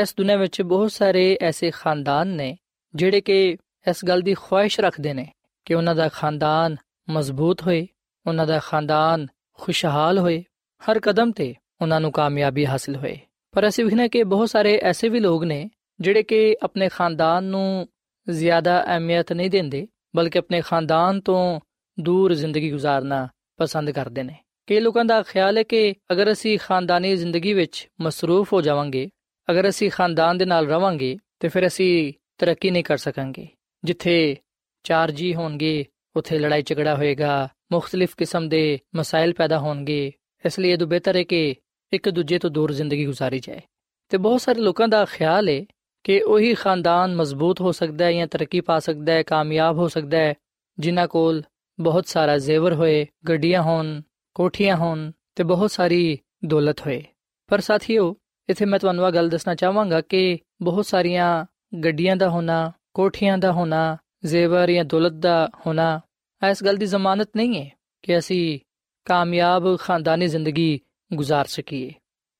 ਇਸ 0.00 0.14
ਦੁਨੀਆਂ 0.16 0.38
ਵਿੱਚ 0.38 0.62
ਬਹੁਤ 0.62 0.92
ਸਾਰੇ 0.92 1.38
ਐਸੇ 1.40 1.70
ਖਾਨਦਾਨ 1.70 2.28
ਨੇ 2.28 2.58
ਜਿਹੜੇ 2.94 3.20
ਕਿ 3.20 3.56
ਇਸ 3.90 4.04
ਗੱਲ 4.04 4.20
ਦੀ 4.20 4.34
ਖੁਆਇਸ਼ 4.34 4.80
ਰੱਖਦੇ 4.80 5.14
ਨੇ 5.14 5.32
ਕਿ 5.64 5.74
ਉਹਨਾਂ 5.74 5.94
ਦਾ 5.94 6.08
ਖਾਨਦਾਨ 6.08 6.76
ਮਜ਼ਬੂਤ 7.10 7.62
ਹੋਏ, 7.62 7.86
ਉਹਨਾਂ 8.26 8.46
ਦਾ 8.46 8.58
ਖਾਨਦਾਨ 8.58 9.26
ਖੁਸ਼ਹਾਲ 9.52 10.18
ਹੋਏ, 10.18 10.44
ਹਰ 10.90 11.00
ਕਦਮ 11.00 11.30
ਤੇ 11.30 11.54
ਉਹਨਾਂ 11.82 12.00
ਨੂੰ 12.00 12.12
ਕਾਮਯਾਬੀ 12.12 12.66
ਹਾਸਲ 12.66 12.96
ਹੋਏ। 12.96 13.18
ਪਰ 13.52 13.68
ਅਸੀਂ 13.68 13.84
ਵਿਖਨੇ 13.84 14.08
ਕਿ 14.08 14.24
ਬਹੁਤ 14.24 14.50
ਸਾਰੇ 14.50 14.80
ਐਸੇ 14.82 15.08
ਵੀ 15.08 15.20
ਲੋਕ 15.20 15.44
ਨੇ 15.44 15.70
ਜਿਹੜੇ 16.00 16.22
ਕਿ 16.22 16.56
ਆਪਣੇ 16.62 16.88
ਖਾਨਦਾਨ 16.88 17.44
ਨੂੰ 17.44 17.88
ਜ਼ਿਆਦਾ 18.30 18.84
ਅਹਿਮੀਅਤ 18.86 19.32
ਨਹੀਂ 19.32 19.50
ਦਿੰਦੇ, 19.50 19.88
ਬਲਕਿ 20.16 20.38
ਆਪਣੇ 20.38 20.60
ਖਾਨਦਾਨ 20.60 21.20
ਤੋਂ 21.20 21.60
ਦੂਰ 22.00 22.34
ਜ਼ਿੰਦਗੀ 22.34 22.74
گزارਨਾ 22.74 23.28
ਪਸੰਦ 23.56 23.90
ਕਰਦੇ 23.90 24.22
ਨੇ। 24.22 24.36
ਕਈ 24.66 24.80
ਲੋਕਾਂ 24.80 25.04
ਦਾ 25.04 25.22
ਖਿਆਲ 25.22 25.58
ਹੈ 25.58 25.62
ਕਿ 25.62 25.94
ਅਗਰ 26.12 26.32
ਅਸੀਂ 26.32 26.58
ਖਾਨਦਾਨੀ 26.58 27.16
ਜ਼ਿੰਦਗੀ 27.16 27.52
ਵਿੱਚ 27.52 27.88
ਮਸਰੂਫ 28.00 28.52
ਹੋ 28.52 28.60
ਜਾਵਾਂਗੇ, 28.60 29.10
ਅਗਰ 29.50 29.68
ਅਸੀਂ 29.68 29.90
ਖਾਨਦਾਨ 29.90 30.38
ਦੇ 30.38 30.44
ਨਾਲ 30.44 30.66
ਰਵਾਂਗੇ, 30.66 31.18
ਤੇ 31.40 31.48
ਫਿਰ 31.48 31.66
ਅਸੀਂ 31.66 32.12
ਤਰੱਕੀ 32.38 32.70
ਨਹੀਂ 32.70 32.84
ਕਰ 32.84 32.96
ਸਕਾਂਗੇ। 32.96 33.48
ਜਿੱਥੇ 33.84 34.36
ਚਾਰ 34.82 35.10
ਜੀ 35.10 35.34
ਹੋਣਗੇ, 35.34 35.86
ਉੱਥੇ 36.16 36.38
ਲੜਾਈ 36.38 36.62
ਝਗੜਾ 36.62 36.96
ਹੋਏਗਾ 36.96 37.48
ਮੁxtਲਿਫ 37.72 38.16
ਕਿਸਮ 38.16 38.48
ਦੇ 38.48 38.78
ਮਸਾਇਲ 38.96 39.32
ਪੈਦਾ 39.32 39.58
ਹੋਣਗੇ, 39.58 40.12
ਇਸ 40.46 40.58
ਲਈ 40.58 40.70
ਇਹ 40.70 40.78
ਤੋਂ 40.78 40.86
ਬਿਹਤਰ 40.86 41.16
ਹੈ 41.16 41.22
ਕਿ 41.22 41.54
ਇੱਕ 41.92 42.08
ਦੂਜੇ 42.08 42.38
ਤੋਂ 42.38 42.50
ਦੂਰ 42.50 42.72
ਜ਼ਿੰਦਗੀ 42.72 43.06
گزارੀ 43.06 43.38
ਜਾਏ। 43.38 43.60
ਤੇ 44.08 44.18
ਬਹੁਤ 44.18 44.40
ਸਾਰੇ 44.40 44.60
ਲੋਕਾਂ 44.60 44.88
ਦਾ 44.88 45.04
ਖਿਆਲ 45.04 45.48
ਹੈ 45.48 45.64
ਕਿ 46.03 46.19
ਉਹੀ 46.21 46.53
ਖਾਨਦਾਨ 46.53 47.15
ਮਜ਼ਬੂਤ 47.15 47.61
ਹੋ 47.61 47.71
ਸਕਦਾ 47.71 48.05
ਹੈ 48.05 48.11
ਜਾਂ 48.11 48.27
ਤਰੱਕੀ 48.27 48.61
ਪਾ 48.61 48.79
ਸਕਦਾ 48.79 49.13
ਹੈ 49.13 49.23
ਕਾਮਯਾਬ 49.23 49.77
ਹੋ 49.77 49.87
ਸਕਦਾ 49.87 50.17
ਹੈ 50.17 50.33
ਜਿਨ੍ਹਾਂ 50.77 51.07
ਕੋਲ 51.07 51.41
ਬਹੁਤ 51.79 52.07
ਸਾਰਾ 52.07 52.37
ਜ਼ੇਵਰ 52.37 52.73
ਹੋਏ 52.73 53.05
ਗੱਡੀਆਂ 53.29 53.61
ਹੋਣ 53.61 54.01
ਕੋਠੀਆਂ 54.35 54.75
ਹੋਣ 54.77 55.11
ਤੇ 55.35 55.43
ਬਹੁਤ 55.43 55.71
ਸਾਰੀ 55.71 56.17
ਦੌਲਤ 56.45 56.81
ਹੋਏ 56.81 57.03
ਪਰ 57.49 57.59
ਸਾਥੀਓ 57.59 58.15
ਇੱਥੇ 58.49 58.65
ਮੈਂ 58.65 58.79
ਤੁਹਾਨੂੰ 58.79 59.07
ਇਹ 59.07 59.11
ਗੱਲ 59.11 59.29
ਦੱਸਣਾ 59.29 59.55
ਚਾਹਾਂਗਾ 59.55 60.01
ਕਿ 60.01 60.39
ਬਹੁਤ 60.61 60.85
ਸਾਰੀਆਂ 60.85 61.45
ਗੱਡੀਆਂ 61.83 62.15
ਦਾ 62.15 62.29
ਹੋਣਾ 62.29 62.71
ਕੋਠੀਆਂ 62.93 63.37
ਦਾ 63.37 63.51
ਹੋਣਾ 63.51 63.97
ਜ਼ੇਵਰ 64.25 64.71
ਜਾਂ 64.71 64.85
ਦੌਲਤ 64.85 65.13
ਦਾ 65.13 65.49
ਹੋਣਾ 65.65 65.99
ਇਸ 66.41 66.63
ਗੱਲ 66.63 66.77
ਦੀ 66.77 66.85
ਜ਼ਮਾਨਤ 66.85 67.29
ਨਹੀਂ 67.35 67.61
ਹੈ 67.61 67.69
ਕਿ 68.03 68.17
ਅਸੀਂ 68.17 68.59
ਕਾਮਯਾਬ 69.07 69.75
ਖਾਨਦਾਨੀ 69.77 70.27
ਜ਼ਿੰਦਗੀ 70.27 70.79
گزار 71.11 71.45
ਸਕੀਏ 71.47 71.91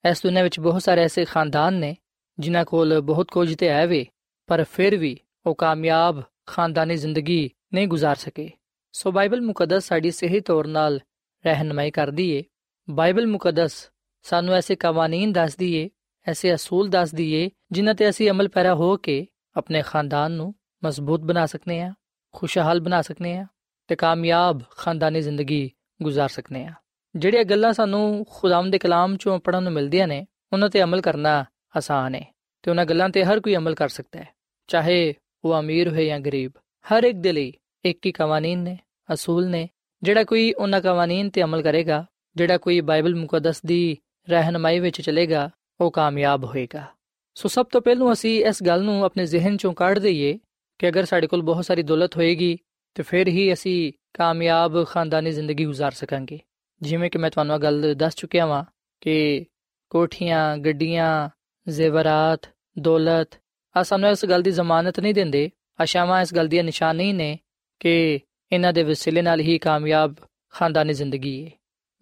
ਇਸ 0.03 0.21
ਦੁਨੀਆਂ 0.23 0.43
ਵਿੱਚ 0.43 0.59
ਬਹੁਤ 0.59 0.81
ਸਾਰੇ 0.81 1.03
ਐਸੇ 1.03 1.25
ਖਾਨਦਾਨ 1.25 1.73
ਨੇ 1.73 1.95
ਜਿਨ੍ਹਾਂ 2.39 2.65
ਕੋਲ 2.65 3.01
ਬਹੁਤ 3.01 3.31
ਕੁਝ 3.31 3.55
ਤੇ 3.55 3.69
ਹੈ 3.69 3.87
ਵੇ 3.87 4.05
ਪਰ 4.47 4.63
ਫਿਰ 4.63 4.97
ਵੀ 4.97 5.17
ਉਹ 5.45 5.55
ਕਾਮਯਾਬ 5.55 6.23
ਖਾਨਦਾਨੀ 6.45 6.95
ਜ਼ਿੰਦਗੀ 6.95 7.49
ਨਹੀਂ 7.73 7.87
گزار 7.87 8.15
ਸਕੇ 8.17 8.51
ਸੋ 8.91 9.11
ਬਾਈਬਲ 9.11 9.41
ਮੁਕੱਦਸ 9.41 9.87
ਸਾਡੀ 9.87 10.11
ਸਹੀ 10.11 10.39
ਤੌਰ 10.39 10.67
ਨਾਲ 10.67 10.99
ਰਹਿਨਮਾਈ 11.45 11.91
ਕਰਦੀ 11.91 12.31
ਏ 12.31 12.43
ਬਾਈਬਲ 12.89 13.27
ਮੁਕੱਦਸ 13.27 13.91
ਸਾਨੂੰ 14.23 14.55
ਐਸੇ 14.55 14.75
ਕਾਨੂੰਨ 14.75 15.31
ਦੱਸਦੀ 15.31 15.73
ਏ 15.73 15.89
ਐਸੇ 16.27 16.55
ਅਸੂਲ 16.55 16.89
ਦੱਸਦੀ 16.89 17.33
ਏ 17.33 17.49
ਜਿਨ੍ਹਾਂ 17.71 17.95
ਤੇ 17.95 18.09
ਅਸੀਂ 18.09 18.31
ਅਮਲ 18.31 18.47
ਪੈਰਾ 18.47 18.75
ਹੋ 18.75 18.97
ਕੇ 18.97 19.27
ਆਪਣੇ 19.57 19.81
ਖਾਨਦਾਨ 19.81 20.31
ਨੂੰ 20.31 20.55
ਮਜ਼ਬੂਤ 20.83 21.21
ਬਣਾ 21.21 21.45
ਸਕਨੇ 21.45 21.81
ਆ 21.81 21.93
ਖੁਸ਼ਹਾਲ 22.31 22.79
ਬਣਾ 22.79 23.01
ਸਕਨੇ 23.01 23.37
ਆ 23.37 23.45
ਤੇ 23.87 23.95
ਕਾਮਯਾਬ 23.95 24.61
ਖਾਨਦਾਨੀ 24.77 25.21
ਜ਼ਿੰਦਗੀ 25.21 25.71
گزار 26.05 26.27
ਸਕਨੇ 26.27 26.65
ਆ 26.65 26.73
ਜਿਹੜੀਆਂ 27.15 27.43
ਗੱਲਾਂ 27.43 27.73
ਸਾਨੂੰ 27.73 28.25
ਖੁਦਾਵੰਦ 28.29 28.71
ਦੇ 28.71 28.77
ਕਲਾਮ 28.77 29.17
ਚੋਂ 29.17 29.39
ਪੜਨ 29.39 29.63
ਨੂੰ 29.63 29.73
ਮਿਲਦੀਆਂ 29.73 30.07
ਨੇ 30.07 30.25
ਉਹਨਾਂ 30.53 30.69
ਤੇ 30.69 30.83
ਅਮਲ 30.83 31.01
ਕਰਨਾ 31.01 31.45
ਆਸਾਨ 31.77 32.15
ਹੈ 32.15 32.25
ਤੇ 32.61 32.71
ਉਹਨਾਂ 32.71 32.85
ਗੱਲਾਂ 32.85 33.09
ਤੇ 33.09 33.23
ਹਰ 33.23 33.39
ਕੋਈ 33.39 33.55
ਅਮਲ 33.55 33.75
ਕਰ 33.75 33.89
ਸਕਦਾ 33.89 34.19
ਹੈ 34.19 34.33
ਚਾਹੇ 34.67 35.13
ਉਹ 35.45 35.59
ਅਮੀਰ 35.59 35.87
ਹੋਵੇ 35.87 36.05
ਜਾਂ 36.05 36.19
ਗਰੀਬ 36.19 36.51
ਹਰ 36.93 37.03
ਇੱਕ 37.03 37.17
ਦੇ 37.17 37.31
ਲਈ 37.31 37.53
ਇੱਕ 37.85 38.05
ਹੀ 38.05 38.11
ਕਾਨੂੰਨ 38.11 38.59
ਨੇ 38.59 38.77
ਅਸੂਲ 39.13 39.49
ਨੇ 39.49 39.69
ਜਿਹੜਾ 40.03 40.23
ਕੋਈ 40.23 40.53
ਉਹਨਾਂ 40.53 40.81
ਕਾਨੂੰਨ 40.81 41.29
ਤੇ 41.29 41.43
ਅਮਲ 41.43 41.61
ਕਰੇਗਾ 41.61 42.05
ਜਿਹੜਾ 42.35 42.57
ਕੋਈ 42.57 42.81
ਬਾਈਬਲ 42.81 43.15
ਮੁਕੱਦਸ 43.15 43.61
ਦੀ 43.65 43.97
ਰਹਿਨਮਾਈ 44.29 44.79
ਵਿੱਚ 44.79 45.01
ਚੱਲੇਗਾ 45.01 45.49
ਉਹ 45.81 45.91
ਕਾਮਯਾਬ 45.91 46.45
ਹੋਏਗਾ 46.45 46.87
ਸੋ 47.33 47.47
ਸਭ 47.47 47.65
ਤੋਂ 47.65 47.81
ਪਹਿਲਾਂ 47.81 48.13
ਅਸੀਂ 48.13 48.45
ਇਸ 48.45 48.63
ਗੱਲ 48.63 48.83
ਨੂੰ 48.83 49.05
ਆਪਣੇ 49.05 49.25
ਜ਼ਿਹਨ 49.25 49.57
ਚੋਂ 49.57 49.73
ਕੱਢ 49.73 49.99
ਦਈਏ 49.99 50.39
ਕਿ 50.79 50.89
ਅਗਰ 50.89 51.05
ਸਾਡੇ 51.05 51.27
ਕੋਲ 51.27 51.41
ਬਹੁਤ 51.41 51.65
ਸਾਰੀ 51.65 51.83
ਦੌਲਤ 51.83 52.17
ਹੋਏਗੀ 52.17 52.57
ਤੇ 52.95 53.03
ਫਿਰ 53.03 53.27
ਹੀ 53.27 53.53
ਅਸੀਂ 53.53 53.93
ਕਾਮਯਾਬ 54.13 54.85
ਖਾਨਦਾਨੀ 54.85 55.31
ਜ਼ਿੰਦਗੀ 55.31 55.65
گزار 55.65 55.91
ਸਕਾਂਗੇ 55.91 56.39
ਜਿਵੇਂ 56.81 57.09
ਕਿ 57.09 57.17
ਮੈਂ 57.17 57.29
ਤੁਹਾਨੂੰ 57.29 57.55
ਇਹ 57.55 57.59
ਗੱਲ 57.59 57.95
ਦੱਸ 57.95 58.15
ਚੁੱਕਿਆ 58.15 58.45
ਹਾਂ 58.45 58.63
ਕਿ 59.01 59.45
ਕੋਠੀਆਂ 59.89 60.57
ਗੱਡੀਆਂ 60.57 61.29
ਜ਼ੇਵਰਾਤ, 61.66 62.48
ਦੌਲਤ 62.78 63.38
ਆ 63.76 63.82
ਸਾਨੂੰ 63.82 64.10
ਇਸ 64.10 64.24
ਗੱਲ 64.24 64.42
ਦੀ 64.42 64.50
ਜ਼ਮਾਨਤ 64.50 65.00
ਨਹੀਂ 65.00 65.14
ਦਿੰਦੇ। 65.14 65.50
ਆਸ਼ਾਵਾਂ 65.80 66.20
ਇਸ 66.22 66.34
ਗੱਲ 66.34 66.48
ਦੀ 66.48 66.62
ਨਿਸ਼ਾਨ 66.62 66.96
ਨਹੀਂ 66.96 67.14
ਨੇ 67.14 67.38
ਕਿ 67.80 68.20
ਇਹਨਾਂ 68.52 68.72
ਦੇ 68.72 68.82
ਵਸੀਲੇ 68.82 69.22
ਨਾਲ 69.22 69.40
ਹੀ 69.40 69.58
ਕਾਮਯਾਬ 69.58 70.14
ਖਾਨਦਾਨੀ 70.54 70.92
ਜ਼ਿੰਦਗੀ 70.92 71.44
ਹੈ 71.44 71.50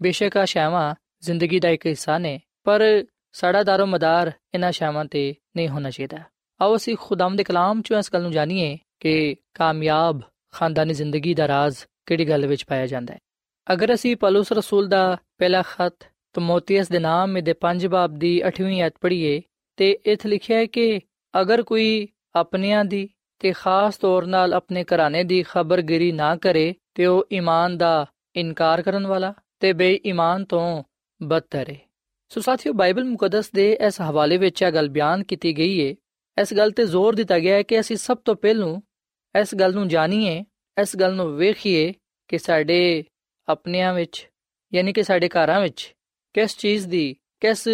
ਬੇਸ਼ੱਕ 0.00 0.36
ਆਸ਼ਾਵਾਂ 0.36 0.94
ਜ਼ਿੰਦਗੀ 1.22 1.60
ਦਾ 1.60 1.68
ਇੱਕ 1.68 1.86
ਹਿੱਸਾ 1.86 2.18
ਨੇ, 2.18 2.40
ਪਰ 2.64 3.04
ਸਾਡਾ 3.32 3.62
ਦਾਰੋ 3.62 3.86
ਮਦਾਰ 3.86 4.32
ਇਹਨਾਂ 4.54 4.72
ਸ਼ਾਮਾਂ 4.72 5.04
ਤੇ 5.04 5.34
ਨਹੀਂ 5.56 5.68
ਹੋਣਾ 5.68 5.90
ਚਾਹੀਦਾ। 5.90 6.18
ਆਓ 6.60 6.76
ਅਸੀਂ 6.76 6.96
ਖੁਦਾਮ 7.00 7.36
ਦੇ 7.36 7.44
ਕਲਾਮ 7.44 7.82
ਚੋਂ 7.82 7.98
ਇਸ 7.98 8.12
ਗੱਲ 8.12 8.22
ਨੂੰ 8.22 8.32
ਜਾਣੀਏ 8.32 8.78
ਕਿ 9.00 9.36
ਕਾਮਯਾਬ 9.54 10.20
ਖਾਨਦਾਨੀ 10.52 10.94
ਜ਼ਿੰਦਗੀ 10.94 11.34
ਦਾ 11.34 11.48
ਰਾਜ਼ 11.48 11.76
ਕਿਹੜੀ 12.06 12.28
ਗੱਲ 12.28 12.46
ਵਿੱਚ 12.46 12.64
ਪਾਇਆ 12.64 12.86
ਜਾਂਦਾ 12.86 13.14
ਹੈ। 13.14 13.18
ਅਗਰ 13.72 13.94
ਅਸੀਂ 13.94 14.16
ਪਲੂਸ 14.16 14.52
ਰਸੂਲ 14.52 14.88
ਦਾ 14.88 15.16
ਪਹਿਲਾ 15.38 15.62
ਖਤ 15.62 15.94
ਤਮੋਥੀਅਸ 16.32 16.88
ਦੇ 16.88 16.98
ਨਾਮ 16.98 17.40
ਦੇ 17.40 17.54
5 17.60 17.86
ਬਾਬ 17.86 18.14
ਦੀ 18.18 18.42
8ਵੀਂ 18.48 18.82
ਆਇਤ 18.82 18.94
ਪੜ੍ਹੀਏ 19.00 19.40
ਤੇ 19.76 19.90
ਇੱਥੇ 20.06 20.28
ਲਿਖਿਆ 20.28 20.58
ਹੈ 20.58 20.66
ਕਿ 20.66 21.00
ਅਗਰ 21.40 21.62
ਕੋਈ 21.62 22.08
ਆਪਣਿਆਂ 22.34 22.84
ਦੀ 22.84 23.08
ਤੇ 23.40 23.52
ਖਾਸ 23.52 23.96
ਤੌਰ 23.96 24.26
ਨਾਲ 24.26 24.54
ਆਪਣੇ 24.54 24.84
ਘਰਾਣੇ 24.84 25.22
ਦੀ 25.24 25.42
ਖਬਰਗਿਰੀ 25.42 26.10
ਨਾ 26.12 26.34
ਕਰੇ, 26.36 26.74
ਤੇ 26.94 27.06
ਉਹ 27.06 27.26
ਈਮਾਨ 27.32 27.76
ਦਾ 27.78 28.06
ਇਨਕਾਰ 28.36 28.82
ਕਰਨ 28.82 29.06
ਵਾਲਾ 29.06 29.32
ਤੇ 29.60 29.72
ਬੇਈਮਾਨ 29.72 30.44
ਤੋਂ 30.44 30.82
ਬਦਤਰ 31.20 31.70
ਹੈ 31.70 31.78
ਸੋ 32.30 32.40
ਸਾਥੀਓ, 32.40 32.72
ਬਾਈਬਲ 32.72 33.04
ਮੁਕੱਦਸ 33.04 33.50
ਦੇ 33.50 33.72
ਇਸ 33.86 34.00
ਹਵਾਲੇ 34.00 34.36
ਵਿੱਚ 34.36 34.62
ਇਹ 34.62 34.72
ਗੱਲ 34.72 34.88
ਬਿਆਨ 34.88 35.22
ਕੀਤੀ 35.24 35.56
ਗਈ 35.58 35.80
ਹੈ 35.80 35.94
ਇਸ 36.36 36.54
ਗੱਲ 36.54 36.70
ਤੇ 36.70 36.84
ਜ਼ੋਰ 36.86 37.14
ਦਿੱਤਾ 37.14 37.38
ਗਿਆ 37.38 37.54
ਹੈ 37.54 37.62
ਕਿ 37.62 37.80
ਅਸੀਂ 37.80 37.96
ਸਭ 37.96 38.18
ਤੋਂ 38.24 38.34
ਪਹਿਲੂ 38.34 38.76
ਇਸ 39.34 39.54
ਗੱਲ 39.54 39.74
ਨੂੰ 39.74 39.88
ਜਾਣੀਏ, 39.88 40.44
ਇਸ 40.76 40.96
ਗੱਲ 40.96 41.14
ਨੂੰ 41.14 41.36
ਵੇਖੀਏ 41.36 41.92
ਕਿ 42.28 42.38
ਸਾਡੇ 42.38 43.04
ਆਪਣਿਆਂ 43.48 43.92
ਵਿੱਚ, 43.94 44.28
ਯਾਨੀ 44.72 44.92
ਕਿ 44.92 45.02
ਸਾਡੇ 45.02 45.28
ਘਰਾਂ 45.28 45.60
ਵਿੱਚ 45.60 45.94
ਕਿਸ 46.34 46.56
ਚੀਜ਼ 46.56 46.86
ਦੀ, 46.86 47.16
ਕਿਸ 47.40 47.68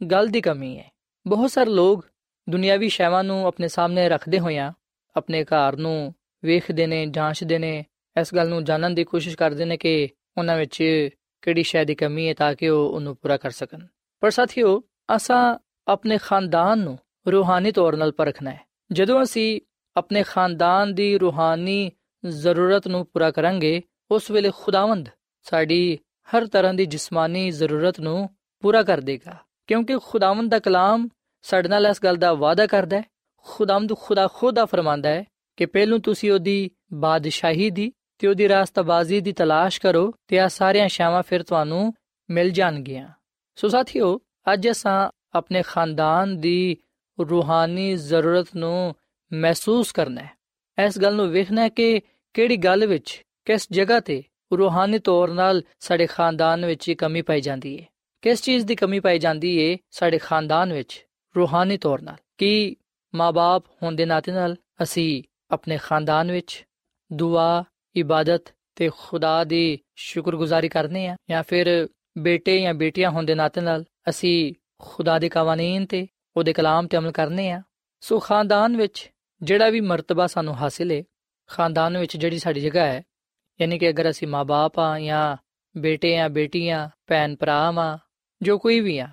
ਗੱਲ 0.00 0.26
ਦੀ 0.26 0.40
ਕਮੀ 0.40 0.76
ਹੈ। 0.78 0.90
ਬਹੁਤ 1.26 1.50
ਸਾਰੇ 1.50 1.70
ਲੋਕ 1.70 2.06
ਦੁਨਿਆਵੀ 2.50 2.88
ਸ਼ੈਵਾਂ 2.88 3.24
ਨੂੰ 3.24 3.46
ਆਪਣੇ 3.46 3.68
ਸਾਹਮਣੇ 3.68 4.08
ਰੱਖਦੇ 4.08 4.38
ਹੋਇਆਂ 4.38 4.72
ਆਪਣੇ 5.16 5.44
ਘਰ 5.44 5.76
ਨੂੰ 5.76 6.14
ਵੇਖਦੇ 6.44 6.86
ਨੇ, 6.86 7.06
ਜਾਂਚਦੇ 7.06 7.58
ਨੇ। 7.58 7.84
ਇਸ 8.20 8.34
ਗੱਲ 8.34 8.48
ਨੂੰ 8.48 8.64
ਜਾਣਨ 8.64 8.94
ਦੀ 8.94 9.04
ਕੋਸ਼ਿਸ਼ 9.04 9.36
ਕਰਦੇ 9.36 9.64
ਨੇ 9.64 9.76
ਕਿ 9.76 10.08
ਉਹਨਾਂ 10.38 10.56
ਵਿੱਚ 10.56 11.08
ਕਿਹੜੀ 11.42 11.62
ਸ਼ੈ 11.62 11.84
ਦੀ 11.84 11.94
ਕਮੀ 11.94 12.28
ਹੈ 12.28 12.34
ਤਾਂ 12.34 12.54
ਕਿ 12.54 12.68
ਉਹ 12.68 12.88
ਉਹਨੂੰ 12.88 13.16
ਪੂਰਾ 13.16 13.36
ਕਰ 13.36 13.50
ਸਕਣ। 13.50 13.86
ਪਰ 14.20 14.30
ਸਾਥੀਓ, 14.30 14.82
ਅਸਾਂ 15.16 15.58
ਆਪਣੇ 15.88 16.18
ਖਾਨਦਾਨ 16.18 16.78
ਨੂੰ 16.78 16.98
ਰੂਹਾਨੀ 17.28 17.72
ਤੌਰ 17.72 17.94
'ਤੇ 17.94 18.10
ਪਰਖਣਾ 18.10 18.50
ਹੈ। 18.50 18.60
ਜਦੋਂ 18.92 19.22
ਅਸੀਂ 19.22 19.60
ਆਪਣੇ 19.96 20.22
ਖਾਨਦਾਨ 20.22 20.94
ਦੀ 20.94 21.18
ਰੂਹਾਨੀ 21.18 21.90
ਜ਼ਰੂਰਤ 22.26 22.88
ਨੂੰ 22.88 23.06
ਪੂਰਾ 23.06 23.30
ਕਰਾਂਗੇ, 23.30 23.82
ਉਸ 24.10 24.30
ਵੇਲੇ 24.30 24.50
ਖੁਦਾਵੰਦ 24.56 25.08
ਸਾਡੀ 25.42 25.98
ਹਰ 26.26 26.46
ਤਰ੍ਹਾਂ 26.46 26.74
ਦੀ 26.74 26.86
ਜਿਸਮਾਨੀ 26.86 27.50
ਜ਼ਰੂਰਤ 27.50 28.00
ਨੂੰ 28.00 28.30
ਪੂਰਾ 28.60 28.82
ਕਰ 28.82 29.00
ਦੇਗਾ। 29.00 29.36
ਕਿਉਂਕਿ 29.66 29.96
ਖੁਦਾਵੰਦ 30.04 30.50
ਦਾ 30.50 30.58
ਕਲਾਮ 30.58 31.08
ਸਾਡੇ 31.46 31.68
ਨਾਲ 31.68 31.86
ਇਸ 31.86 32.04
ਗੱਲ 32.04 32.16
ਦਾ 32.16 32.32
ਵਾਅਦਾ 32.32 32.66
ਕਰਦਾ 32.66 32.96
ਹੈ 32.96 33.02
ਖੁਦਾਵੰਦ 33.36 33.94
ਖੁਦਾ 33.94 34.28
ਖੁਦਾ 34.34 34.64
ਫਰਮਾਂਦਾ 34.64 35.08
ਹੈ 35.08 35.24
ਕਿ 35.56 35.66
ਪਹਿਲੋਂ 35.66 35.98
ਤੁਸੀਂ 35.98 36.32
ਉਹਦੀ 36.32 36.70
ਬਾਦਸ਼ਾਹੀ 36.92 37.70
ਦੀ 37.70 37.92
ਤੇ 38.18 38.28
ਉਹਦੀ 38.28 38.48
ਰਾਸਤਾਬਾਜ਼ੀ 38.48 39.20
ਦੀ 39.20 39.32
ਤਲਾਸ਼ 39.32 39.80
ਕਰੋ 39.80 40.12
ਤੇ 40.28 40.38
ਆ 40.38 40.48
ਸਾਰੀਆਂ 40.48 40.88
ਸ਼ਾਵਾਂ 40.88 41.22
ਫਿਰ 41.22 41.42
ਤੁਹਾਨੂੰ 41.42 41.94
ਮਿਲ 42.30 42.50
ਜਾਣਗੀਆਂ। 42.50 43.08
ਸੋ 43.56 43.68
ਸਾਥੀਓ, 43.68 44.20
ਅੱਜ 44.52 44.70
ਅਸਾਂ 44.70 45.10
ਆਪਣੇ 45.34 45.62
ਖਾਨਦਾਨ 45.62 46.36
ਦੀ 46.36 46.76
ਰੂਹਾਨੀ 47.30 47.96
ਜ਼ਰੂਰਤ 47.96 48.48
ਨੂੰ 48.56 48.94
ਮਹਿਸੂਸ 49.32 49.92
ਕਰਨਾ 49.92 50.20
ਹੈ। 50.22 50.30
ਇਸ 50.84 50.98
ਗੱਲ 50.98 51.14
ਨੂੰ 51.14 51.30
ਵੇਖਣਾ 51.30 51.62
ਹੈ 51.62 51.68
ਕਿ 51.68 52.00
ਕਿਹੜੀ 52.34 52.56
ਗੱਲ 52.56 52.86
ਵਿੱਚ, 52.86 53.22
ਕਿਸ 53.44 53.68
ਜਗ੍ਹਾ 53.72 54.00
ਤੇ 54.00 54.22
ਰੂਹਾਨੀ 54.58 54.98
ਤੌਰ 54.98 55.28
'ਤੇ 55.28 55.62
ਸਾਡੇ 55.80 56.06
ਖਾਨਦਾਨ 56.06 56.66
ਵਿੱਚ 56.66 56.90
ਕਮੀ 56.90 57.22
ਪਾਈ 57.22 57.40
ਜਾਂਦੀ 57.40 57.80
ਹੈ। 57.80 57.86
ਕਿਸ 58.22 58.42
ਚੀਜ਼ 58.42 58.66
ਦੀ 58.66 58.74
ਕਮੀ 58.74 59.00
ਪਾਈ 59.00 59.18
ਜਾਂਦੀ 59.18 59.72
ਹੈ 59.72 59.78
ਸਾਡੇ 59.90 60.18
ਖਾਨਦਾਨ 60.18 60.72
ਵਿੱਚ? 60.72 61.05
ਰੂਹਾਨੀ 61.36 61.78
ਤੌਰ 61.78 61.98
'ਤੇ 61.98 62.16
ਕਿ 62.38 62.76
ਮਾਪੇ 63.14 63.74
ਹੋਣ 63.82 63.94
ਦੇ 63.94 64.06
ਨਾਤੇ 64.06 64.32
ਨਾਲ 64.32 64.56
ਅਸੀਂ 64.82 65.22
ਆਪਣੇ 65.50 65.78
ਖਾਨਦਾਨ 65.82 66.32
ਵਿੱਚ 66.32 66.66
ਦੁਆ, 67.12 67.64
ਇਬਾਦਤ 67.96 68.42
ਤੇ 68.74 68.90
ਖੁਦਾ 68.98 69.44
ਦੀ 69.44 69.78
ਸ਼ੁਕਰਗੁਜ਼ਾਰੀ 69.96 70.68
ਕਰਨੇ 70.68 71.08
ਆ 71.08 71.16
ਜਾਂ 71.30 71.42
ਫਿਰ 71.42 71.88
ਬੇਟੇ 72.18 72.60
ਜਾਂ 72.60 72.74
ਬੇਟੀਆਂ 72.74 73.10
ਹੋਣ 73.10 73.24
ਦੇ 73.24 73.34
ਨਾਤੇ 73.34 73.60
ਨਾਲ 73.60 73.84
ਅਸੀਂ 74.08 74.54
ਖੁਦਾ 74.78 75.18
ਦੇ 75.18 75.28
ਕਾਨੂੰਨ 75.28 75.86
ਤੇ 75.86 76.06
ਉਹਦੇ 76.36 76.52
ਕਲਾਮ 76.52 76.86
ਤੇ 76.86 76.96
ਅਮਲ 76.96 77.12
ਕਰਨੇ 77.12 77.50
ਆ 77.50 77.62
ਸੋ 78.00 78.18
ਖਾਨਦਾਨ 78.18 78.76
ਵਿੱਚ 78.76 79.12
ਜਿਹੜਾ 79.42 79.70
ਵੀ 79.70 79.80
ਮਰਤਬਾ 79.80 80.26
ਸਾਨੂੰ 80.26 80.56
ਹਾਸਿਲ 80.56 80.92
ਹੈ, 80.92 81.02
ਖਾਨਦਾਨ 81.46 81.98
ਵਿੱਚ 81.98 82.16
ਜਿਹੜੀ 82.16 82.38
ਸਾਡੀ 82.38 82.60
ਜਗ੍ਹਾ 82.60 82.84
ਹੈ, 82.84 83.02
ਯਾਨੀ 83.60 83.78
ਕਿ 83.78 83.90
ਅਗਰ 83.90 84.10
ਅਸੀਂ 84.10 84.28
ਮਾਪੇ 84.28 84.80
ਆ 84.80 84.98
ਜਾਂ 85.00 85.36
ਬੇਟੇ 85.78 86.18
ਆ 86.18 86.28
ਬੇਟੀਆਂ 86.28 86.88
ਭੈਣ 87.06 87.36
ਭਰਾ 87.36 87.72
ਆ 87.78 87.98
ਜੋ 88.42 88.58
ਕੋਈ 88.58 88.80
ਵੀ 88.80 88.98
ਆ 88.98 89.08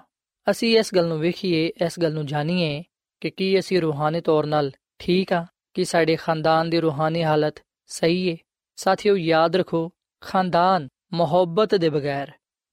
ਅਸੀਂ 0.52 0.78
ਇਸ 0.80 0.96
ਗੱਲ 0.96 1.08
ਨੂੰ 1.08 1.20
ਵੇਖੀਏ, 1.20 1.68
ਇਸ 1.86 2.00
ਗੱਲ 2.00 2.14
ਨੂੰ 2.14 2.26
ਜਾਣੀਏ 2.26 2.84
ਕਿ 3.22 3.30
ਕੀ 3.30 3.60
ਅਸੀਂ 3.60 3.82
ਰੂਹਾਨੀ 3.82 4.22
ਤੌਰ 4.22 4.46
'ਤੇ 4.46 4.72
ਠੀਕ 5.00 5.34
ਆ 5.34 5.46
ਕਿ 5.74 5.86
ਸਾਡੇ 5.86 6.16
ਖਾਨਦਾਨ 6.16 6.70
ਦੀ 6.70 6.80
ਰੂਹਾਨੀ 6.80 7.24
ਹਾਲਤ 7.24 7.60
ਸਹੀ 7.86 8.32
ਹੈ 8.32 8.38
ਸਾਥੀਓ, 8.76 9.18
ਯਾਦ 9.18 9.56
ਰੱਖੋ, 9.56 9.92
ਖਾਨਦਾਨ 10.22 10.88
ਮੁਹੱਬਤ 11.14 11.76
ਦੇ 11.76 11.90
ਬਗੈਰ 11.90 12.32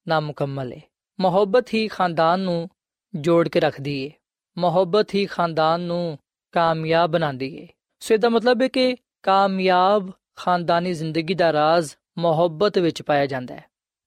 ਨਾਮੁਕੰਮਲ 0.09 0.73
ਹੈ 0.73 0.81
ਮੁਹੱਬਤ 1.21 1.75
ਹੀ 1.75 1.89
ਖਾਨਦਾਨ 1.89 2.41
ਨੂੰ 2.41 2.69
ਜੋੜ 3.15 3.49
ਕੇ 3.49 3.61
ਰੱਖਦੀ 3.61 4.07
ਹੈ 4.07 4.11
ਮੁਹੱਬਤ 4.59 5.15
ਹੀ 5.15 5.27
ਖਾਨਦਾਨ 5.27 5.81
ਨੂੰ 5.81 6.19
ਕਾਮਯਾਬ 6.53 7.11
ਬਣਾਉਂਦੀ 7.11 7.63
ਹੈ 7.63 7.67
ਸੋ 8.01 8.15
ਇਹਦਾ 8.15 8.29
ਮਤਲਬ 8.29 8.63
ਹੈ 8.63 8.69
ਕਿ 8.69 8.97
ਕਾਮਯਾਬ 9.23 10.13
ਖਾਨਦਾਨੀ 10.37 10.93
ਜ਼ਿੰਦਗੀ 10.93 11.35
ਦਾ 11.35 11.53
ਰਾਜ਼ 11.53 11.95
ਮੁਹੱਬਤ 12.19 12.79
ਵਿੱਚ 12.79 13.03
ਪਾਇਆ 13.03 13.27
ਜਾਂਦਾ 13.27 13.55
ਹੈ। 13.55 13.65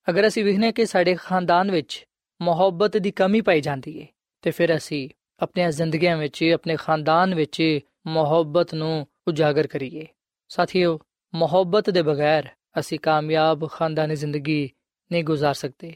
ਅਗਰ 0.10 0.28
ਅਸੀਂ 0.28 0.44
ਵੇਖਨੇ 0.44 0.72
ਕਿ 0.72 0.86
ਸਾਡੇ 0.86 1.16
ਖਾਨਦਾਨ 1.16 1.72
ਵਿੱਚ 1.72 2.08
ਮੁਹੱਬਤ 2.43 2.97
ਦੀ 2.97 3.11
ਕਮੀ 3.11 3.41
ਪਾਈ 3.41 3.61
ਜਾਂਦੀ 3.61 4.01
ਹੈ 4.03 4.07
ਤੇ 4.43 4.51
ਫਿਰ 4.51 4.77
ਅਸੀਂ 4.77 5.09
ਆਪਣੀਆਂ 5.43 5.71
ਜ਼ਿੰਦਗੀਆਂ 5.71 6.17
ਵਿੱਚ 6.17 6.45
ਆਪਣੇ 6.55 6.77
ਖਾਨਦਾਨ 6.77 7.35
ਵਿੱਚ 7.35 7.81
ਮੁਹੱਬਤ 8.07 8.75
ਨੂੰ 8.75 9.07
ਉਜਾਗਰ 9.29 9.67
ਕਰੀਏ 9.67 10.07
ਸਾਥੀਓ 10.49 10.99
ਮੁਹੱਬਤ 11.35 11.91
ਦੇ 11.91 12.03
ਬਗੈਰ 12.03 12.49
ਅਸੀਂ 12.79 12.99
ਕਾਮਯਾਬ 12.99 13.69
ਖਾਨਦਾਨੀ 13.69 14.15
ਜ਼ਿੰਦਗੀ 14.15 14.71
ਨਹੀਂ 15.11 15.25
گزار 15.25 15.53
ਸਕਦੇ 15.53 15.95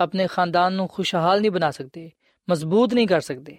ਆਪਣੇ 0.00 0.26
ਖਾਨਦਾਨ 0.26 0.72
ਨੂੰ 0.72 0.88
ਖੁਸ਼ਹਾਲ 0.88 1.40
ਨਹੀਂ 1.40 1.50
ਬਣਾ 1.50 1.70
ਸਕਦੇ 1.70 2.10
ਮਜ਼ਬੂਤ 2.48 2.94
ਨਹੀਂ 2.94 3.08
ਕਰ 3.08 3.20
ਸਕਦੇ 3.20 3.58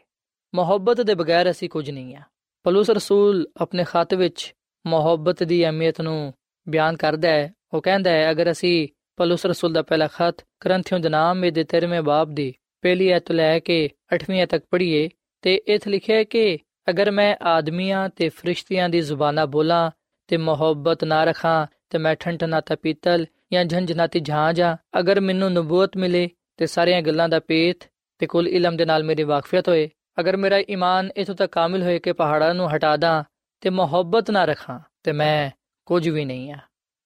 ਮੁਹੱਬਤ 0.54 1.02
ਦੇ 1.02 1.16
ਬਗੈਰ 1.16 1.52
ਅਸੀਂ 1.52 1.70
ਕੁਝ 1.70 1.90
ਨਹੀਂ 1.92 2.16
ਆ 2.16 2.22
ਪਲੂਸ 2.64 2.90
ਰਸੂਲ 2.90 3.48
ਆਪਣੇ 3.62 3.84
ਖਤ 3.84 4.14
ਵਿੱਚ 4.14 4.54
ਮੁਹੱਬਤ 4.86 5.44
ਦੀ 5.44 5.66
ਅਹਿਮੀਅਤ 5.66 6.02
ਨੂੰ 6.02 6.34
ਬਿਆਨ 6.68 6.98
ਕਰਦਾ 6.98 7.30
ਹੈ 7.30 7.54
ਉਹ 7.74 7.82
ਕਹਿੰਦਾ 7.82 8.12
ਹੈ 8.12 8.32
ਅਗਰ 8.32 8.52
ਅਸੀਂ 8.52 8.88
ਪਲੂਸ 9.21 9.45
ਰਸੂਲ 9.47 9.73
ਦਾ 9.73 9.81
ਪਹਿਲਾ 9.83 10.07
ਖਤ 10.07 10.45
ਕਰੰਥਿਓ 10.61 10.99
ਦੇ 10.99 11.09
ਨਾਮ 11.09 11.41
ਦੇ 11.51 11.65
13ਵੇਂ 11.73 12.01
ਬਾਬ 12.03 12.31
ਦੀ 12.35 12.53
ਪਹਿਲੀ 12.85 13.09
ਐਤ 13.09 13.33
ਲੈ 13.33 13.59
ਕੇ 13.59 13.77
8ਵੀਂ 14.15 14.47
ਤੱਕ 14.47 14.65
ਪੜ੍ਹੀਏ 14.71 15.09
ਤੇ 15.45 15.55
ਇਥੇ 15.69 15.91
ਲਿਖਿਆ 15.91 16.17
ਹੈ 16.17 16.25
ਕਿ 16.25 16.59
ਅਗਰ 16.91 17.11
ਮੈਂ 17.11 17.35
ਆਦਮੀਆਂ 17.47 18.09
ਤੇ 18.09 18.29
ਫਰਿਸ਼ਤਿਆਂ 18.29 18.89
ਦੀ 18.89 19.01
ਜ਼ੁਬਾਨਾਂ 19.01 19.47
ਬੋਲਾਂ 19.47 19.91
ਤੇ 20.29 20.37
ਮੁਹੱਬਤ 20.37 21.05
ਨਾ 21.05 21.23
ਰੱਖਾਂ 21.25 21.67
ਤੇ 21.91 21.99
ਮੈਂ 21.99 22.15
ਠੰਠਨਾਤਾ 22.17 22.77
ਪੀਤਲ 22.77 23.27
ਜਾਂ 23.53 23.65
ਝੰਝਨਾਤੀ 23.65 24.21
ਝਾਂਜਾ 24.21 24.77
ਅਗਰ 25.01 25.21
ਮੈਨੂੰ 25.21 25.53
ਨਬੂਵਤ 25.53 25.97
ਮਿਲੇ 25.97 26.29
ਤੇ 26.57 26.67
ਸਾਰੀਆਂ 26.67 27.03
ਗੱਲਾਂ 27.03 27.29
ਦਾ 27.29 27.41
ਪੇਤ 27.41 27.89
ਤੇ 28.21 28.27
ਕੁੱਲ 28.27 28.49
ਇਲਮ 28.49 28.77
ਦੇ 28.77 28.85
ਨਾਲ 28.85 29.05
ਮੇਰੀ 29.05 29.23
ਵਾਕਫੀਅਤ 29.25 29.69
ਹੋਏ 29.69 29.89
ਅਗਰ 30.21 30.37
ਮੇਰਾ 30.37 30.59
ਈਮਾਨ 30.71 31.11
ਇਥੋਂ 31.17 31.35
ਤੱਕ 31.35 31.53
ਕਾਮਿਲ 31.53 31.83
ਹੋਏ 31.83 31.99
ਕਿ 31.99 32.13
ਪਹਾੜਾਂ 32.15 32.55
ਨੂੰ 32.55 32.75
ਹਟਾ 32.77 32.97
ਦਾਂ 32.97 33.23
ਤੇ 33.63 33.71
ਮੁਹੱਬਤ 33.71 34.31
ਨਾ 34.31 34.45
ਰੱਖਾਂ 34.45 34.81
ਤੇ 35.03 35.13
ਮੈਂ 35.13 35.51
ਕੁਝ 35.89 36.09
ਵੀ 36.09 36.25
ਨਹੀਂ 36.25 36.53
ਆ 36.53 36.59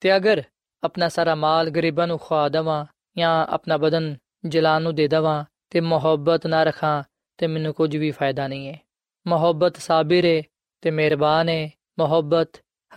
ਤੇ 0.02 0.16
ਅਗਰ 0.16 0.42
ਆਪਣਾ 0.84 1.08
ਸਾਰਾ 1.08 1.34
ਮਾਲ 1.34 1.70
ਗਰੀਬਾਂ 1.70 2.06
ਨੂੰ 2.06 2.18
ਖਵਾ 2.18 2.48
ਦਵਾਂ 2.48 2.86
ਜਾਂ 3.18 3.46
ਆਪਣਾ 3.46 3.76
ਬਦਨ 3.76 4.16
ਜਲਾਨ 4.44 4.82
ਨੂੰ 4.82 4.94
ਦੇ 4.94 5.08
ਦਵਾਂ 5.08 5.44
ਤੇ 5.70 5.80
ਮੁਹੱਬਤ 5.80 6.46
ਨਾ 6.46 6.62
ਰੱਖਾਂ 6.62 7.02
ਤੇ 7.38 7.46
ਮੈਨੂੰ 7.46 7.74
ਕੁਝ 7.74 7.96
ਵੀ 7.96 8.10
ਫਾਇਦਾ 8.10 8.48
ਨਹੀਂ 8.48 8.68
ਹੈ। 8.68 8.80
ਮੁਹੱਬਤ 9.26 9.76
ਸਾਬਿਰ 9.76 10.24
ਹੈ 10.24 10.42
ਤੇ 10.80 10.90
ਮਿਹਰਬਾਨ 10.90 11.48
ਹੈ 11.48 11.70
ਮੁਹੱਬਤ 11.98 12.50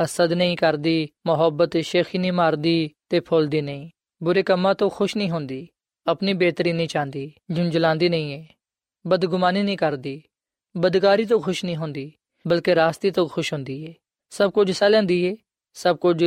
ਹਸਦ 0.04 0.34
ਨਹੀਂ 0.34 0.58
ਕਰਦੀ, 0.58 1.10
ਮੁਹੱਬਤ 1.28 1.78
ਸ਼ੇਖੀ 1.78 2.17
ਨਹੀਂ 2.17 2.32
ਮਾਰਦੀ 2.32 2.89
ਤੇ 3.10 3.19
ਫੁੱਲਦੀ 3.19 3.62
ਨਹੀਂ। 3.62 3.89
ਬੁਰੇ 4.23 4.43
ਕੰਮਾਂ 4.43 4.76
ਤੋਂ 4.76 4.89
ਖੁਸ਼ 4.89 5.17
ਨਹੀਂ 5.17 5.30
ਹੁੰਦੀ, 5.30 5.67
ਆਪਣੀ 6.08 6.34
ਬਿਹਤਰੀ 6.34 6.73
ਨਹੀਂ 6.73 6.88
ਚਾਹੁੰਦੀ 6.88 7.34
ਝੁੰਝਲਾਉਂਦੀ 7.56 8.10
ਨਹੀਂ 8.10 8.34
ਹੈ 8.34 8.45
ਬਦਗੁਮਾਨੀ 9.08 9.63
ਨਹੀਂ 9.63 9.78
ਕਰਦੀ, 9.78 10.23
ਬਦਕਾਰੀ 10.78 11.26
ਤੋਂ 11.26 11.39
ਖੁਸ਼ 11.39 11.65
ਨਹੀਂ 11.65 11.76
ਹੁੰਦੀ, 11.76 12.12
ਬਲਕਿ 12.47 12.76
ਰਾਸਤੇ 12.76 13.12
ਤੋਂ 13.12 13.28
ਖੁਸ਼ 13.28 13.54
ਹੁੰਦੀ 13.54 13.88
ਹੈ 13.88 13.93
ਸਭ 14.30 14.52
ਕੁਝ 14.52 14.71
ਸਹ 14.71 14.86
ਲੈਂਦੀ 14.86 15.30
ਹੈ 15.30 15.36
ਸਭ 15.73 15.97
ਕੁਝ 15.97 16.23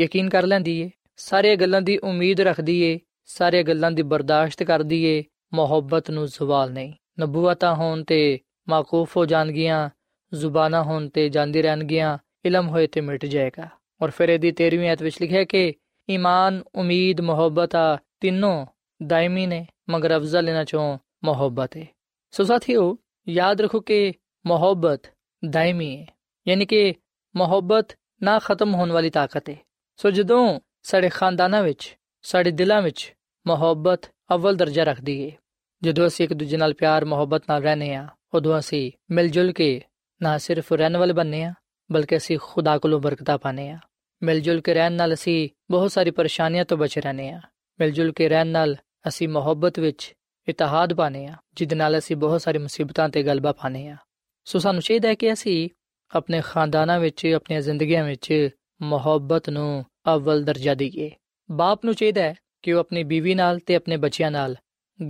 ਯਕੀਨ 0.00 0.28
ਕਰ 0.28 0.46
ਲੈਂਦੀ 0.46 0.82
ਹੈ 0.82 0.90
ਸਾਰੀਆਂ 1.18 1.56
ਗੱਲਾਂ 1.56 1.82
ਦੀ 1.82 1.98
ਉਮੀਦ 1.98 2.40
ਰੱਖਦੀ 2.40 2.80
ਏ 2.82 2.98
ਸਾਰੀਆਂ 3.24 3.62
ਗੱਲਾਂ 3.62 3.90
ਦੀ 3.90 4.02
ਬਰਦਾਸ਼ਤ 4.02 4.62
ਕਰਦੀ 4.62 5.04
ਏ, 5.04 5.24
ਮੁਹੱਬਤ 5.54 6.10
ਨੂੰ 6.10 6.26
ਜ਼ਵਾਲ 6.26 6.72
ਨਹੀਂ। 6.72 6.92
ਨਬੂਵਤਾਂ 7.20 7.74
ਹੋਣ 7.74 8.04
ਤੇ 8.04 8.38
ਮਾਕੂਫ 8.68 9.16
ਹੋ 9.16 9.24
ਜਾਣਗੀਆਂ, 9.26 9.90
ਜ਼ੁਬਾਨਾਂ 10.32 10.82
ਹੋਣ 10.84 11.08
ਤੇ 11.08 11.28
ਜਾਂਦੀ 11.28 11.62
ਰਹਿਣਗੀਆਂ, 11.62 12.18
ਇਲਮ 12.44 12.68
ਹੋਏ 12.68 12.86
ਤੇ 12.86 13.00
ਮਿਟ 13.00 13.24
ਜਾਏਗਾ। 13.24 13.68
ਔਰ 14.02 14.10
ਫਿਰ 14.10 14.28
ਇਹਦੀ 14.28 14.52
13ਵੀਂ 14.52 14.88
ਆਇਤ 14.88 15.02
ਵਿੱਚ 15.02 15.20
ਲਿਖਿਆ 15.20 15.44
ਕਿ 15.44 15.74
ਈਮਾਨ, 16.08 16.62
ਉਮੀਦ, 16.74 17.20
ਮੁਹੱਬਤ 17.20 17.74
ਆ 17.76 17.98
ਤਿੰਨੋਂ 18.20 18.66
ਦਾਇਮੀ 19.06 19.46
ਨੇ, 19.46 19.66
ਮਗਰ 19.90 20.16
ਅਫਜ਼ਲ 20.16 20.48
ਇਹਨਾਂ 20.48 20.64
ਚੋਂ 20.64 20.98
ਮੁਹੱਬਤ 21.24 21.76
ਹੈ 21.76 21.86
ਸੋ 22.30 22.44
ਸਾਥੀਓ, 22.44 22.96
ਯਾਦ 23.28 23.60
ਰੱਖੋ 23.60 23.80
ਕਿ 23.80 24.12
ਮੁਹੱਬਤ 24.46 25.12
ਦਾਇਮੀ 25.42 25.96
ਹੈ 25.96 26.06
ਯਾਨੀ 26.46 26.66
ਕਿ 26.66 26.94
ਮੁਹੱਬਤ 27.36 27.96
ਨਾ 28.22 28.38
ਖਤਮ 28.38 28.74
ਹੋਣ 28.74 28.92
ਵਾਲੀ 28.92 29.10
ਤਾਕਤ 29.10 29.50
ਹੈ 29.50 29.56
ਸੋ 29.96 30.10
ਜਦੋਂ 30.10 30.60
ਸਾਡੇ 30.84 31.08
ਖਾਨਦਾਨਾਂ 31.08 31.62
ਵਿੱਚ, 31.62 31.96
ਸਾਡੇ 32.24 32.50
ਦਿਲਾਂ 32.50 32.80
ਵਿੱਚ 32.82 33.12
ਮੁਹੱਬਤ 33.46 34.10
ਅਵਲ 34.34 34.56
ਦਰਜਾ 34.56 34.84
ਰੱਖਦੀ 34.84 35.24
ਹੈ 35.24 35.36
ਜਦੋਂ 35.82 36.06
ਅਸੀਂ 36.06 36.24
ਇੱਕ 36.24 36.32
ਦੂਜੇ 36.32 36.56
ਨਾਲ 36.56 36.74
ਪਿਆਰ, 36.74 37.04
ਮੁਹੱਬਤ 37.04 37.42
ਨਾਲ 37.48 37.62
ਰਹਨੇ 37.62 37.94
ਆ 37.94 38.06
ਉਦੋਂ 38.34 38.58
ਅਸੀਂ 38.58 38.90
ਮਿਲ 39.10 39.28
ਜੁਲ 39.28 39.52
ਕੇ 39.52 39.80
ਨਾ 40.20 40.36
ਸਿਰਫ 40.38 40.72
ਰਹਿਣ 40.72 40.96
ਵਾਲੇ 40.96 41.12
ਬੰਨੇ 41.12 41.42
ਆ 41.44 41.52
ਬਲਕਿ 41.90 42.16
ਅਸੀਂ 42.16 42.38
ਖੁਦਾ 42.42 42.78
ਕੋਲੋਂ 42.78 43.00
ਬਰਕਤਾਂ 43.00 43.38
ਪਾਣੇ 43.38 43.70
ਆ 43.70 43.78
ਮਿਲ 44.22 44.40
ਜੁਲ 44.40 44.60
ਕੇ 44.60 44.74
ਰਹਿਣ 44.74 44.92
ਨਾਲ 44.92 45.14
ਅਸੀਂ 45.14 45.48
ਬਹੁਤ 45.70 45.92
ਸਾਰੀ 45.92 46.10
ਪਰੇਸ਼ਾਨੀਆਂ 46.10 46.64
ਤੋਂ 46.64 46.78
ਬਚ 46.78 46.98
ਰਹਨੇ 46.98 47.30
ਆ 47.30 47.40
ਮਿਲ 47.80 47.90
ਜੁਲ 47.90 48.12
ਕੇ 48.12 48.28
ਰਹਿਣ 48.28 48.46
ਨਾਲ 48.46 48.76
ਅਸੀਂ 49.08 49.28
ਮੁਹੱਬਤ 49.28 49.78
ਵਿੱਚ 49.78 50.14
ਇਤਿਹਾਦ 50.48 50.94
ਪਾਣੇ 50.94 51.26
ਆ 51.26 51.34
ਜਿਹਦੇ 51.54 51.76
ਨਾਲ 51.76 51.98
ਅਸੀਂ 51.98 52.16
ਬਹੁਤ 52.16 52.40
ਸਾਰੀ 52.40 52.58
ਮੁਸੀਬਤਾਂ 52.58 53.08
ਤੇ 53.08 53.22
ਗਲਬਾ 53.22 53.52
ਪਾਣੇ 53.52 53.88
ਆ 53.88 53.96
ਸੋ 54.44 54.58
ਸਾਨੂੰ 54.58 54.82
ਚਾਹੀਦਾ 54.82 55.08
ਹੈ 55.08 55.14
ਕਿ 55.14 55.32
ਅਸੀਂ 55.32 55.68
ਆਪਣੇ 56.10 56.40
ਖਾਨਦਾਨਾਂ 56.44 56.98
ਵਿੱਚ, 57.00 57.26
ਆਪਣੀਆਂ 57.26 57.60
ਜ਼ਿੰਦਗੀਆਂ 57.60 58.04
ਵਿੱਚ 58.04 58.48
ਮੁਹੱਬਤ 58.82 59.50
ਨੂੰ 59.50 59.84
ਅਵਲ 60.14 60.44
ਦਰਜਾ 60.44 60.74
ਦਈਏ। 60.74 61.10
ਬਾਪ 61.50 61.84
ਨੂੰ 61.84 61.94
ਚਾਹੀਦਾ 61.94 62.22
ਹੈ 62.22 62.34
ਕਿ 62.62 62.72
ਉਹ 62.72 62.80
ਆਪਣੀ 62.80 63.04
ਬੀਵੀ 63.04 63.34
ਨਾਲ 63.34 63.58
ਤੇ 63.58 63.76
ਆਪਣੇ 63.76 63.96
ਬੱਚਿਆਂ 63.96 64.30
ਨਾਲ 64.30 64.56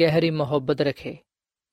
ਗਹਿਰੀ 0.00 0.30
ਮੁਹੱਬਤ 0.30 0.80
ਰੱਖੇ। 0.80 1.16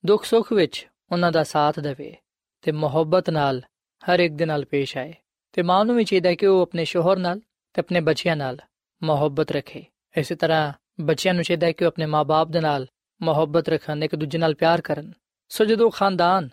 ਦੁੱਖ 0.06 0.24
ਸੁੱਖ 0.24 0.52
ਵਿੱਚ 0.52 0.88
ਉਹਨਾਂ 1.12 1.32
ਦਾ 1.32 1.44
ਸਾਥ 1.44 1.80
ਦੇਵੇ 1.80 2.16
ਤੇ 2.62 2.72
ਮੁਹੱਬਤ 2.72 3.30
ਨਾਲ 3.30 3.62
ਹਰ 4.04 4.20
ਇੱਕ 4.20 4.34
ਦੇ 4.34 4.46
ਨਾਲ 4.46 4.64
ਪੇਸ਼ 4.64 4.96
ਆਏ। 4.96 5.14
ਤੇ 5.52 5.62
ਮਾਂ 5.62 5.84
ਨੂੰ 5.84 5.96
ਵੀ 5.96 6.04
ਚਾਹੀਦਾ 6.04 6.28
ਹੈ 6.28 6.34
ਕਿ 6.34 6.46
ਉਹ 6.46 6.62
ਆਪਣੇ 6.62 6.84
ਸ਼ੋਹਰ 6.84 7.16
ਨਾਲ 7.16 7.40
ਤੇ 7.72 7.80
ਆਪਣੇ 7.80 8.00
ਬੱਚਿਆਂ 8.00 8.36
ਨਾਲ 8.36 8.58
ਮੁਹੱਬਤ 9.02 9.52
ਰੱਖੇ। 9.52 9.84
ਇਸੇ 10.16 10.34
ਤਰ੍ਹਾਂ 10.34 10.72
ਬੱਚਿਆਂ 11.00 11.34
ਨੂੰ 11.34 11.44
ਚਾਹੀਦਾ 11.44 11.66
ਹੈ 11.66 11.72
ਕਿ 11.72 11.84
ਉਹ 11.84 11.88
ਆਪਣੇ 11.88 12.06
ਮਾਪੇ 12.06 12.52
ਦੇ 12.52 12.60
ਨਾਲ 12.60 12.86
ਮੁਹੱਬਤ 13.22 13.68
ਰੱਖਣ, 13.68 14.04
ਇੱਕ 14.04 14.16
ਦੂਜੇ 14.16 14.38
ਨਾਲ 14.38 14.54
ਪਿਆਰ 14.54 14.80
ਕਰਨ। 14.80 15.12
ਸੋ 15.48 15.64
ਜਦੋਂ 15.64 15.90
ਖਾਨਦਾਨ 15.90 16.48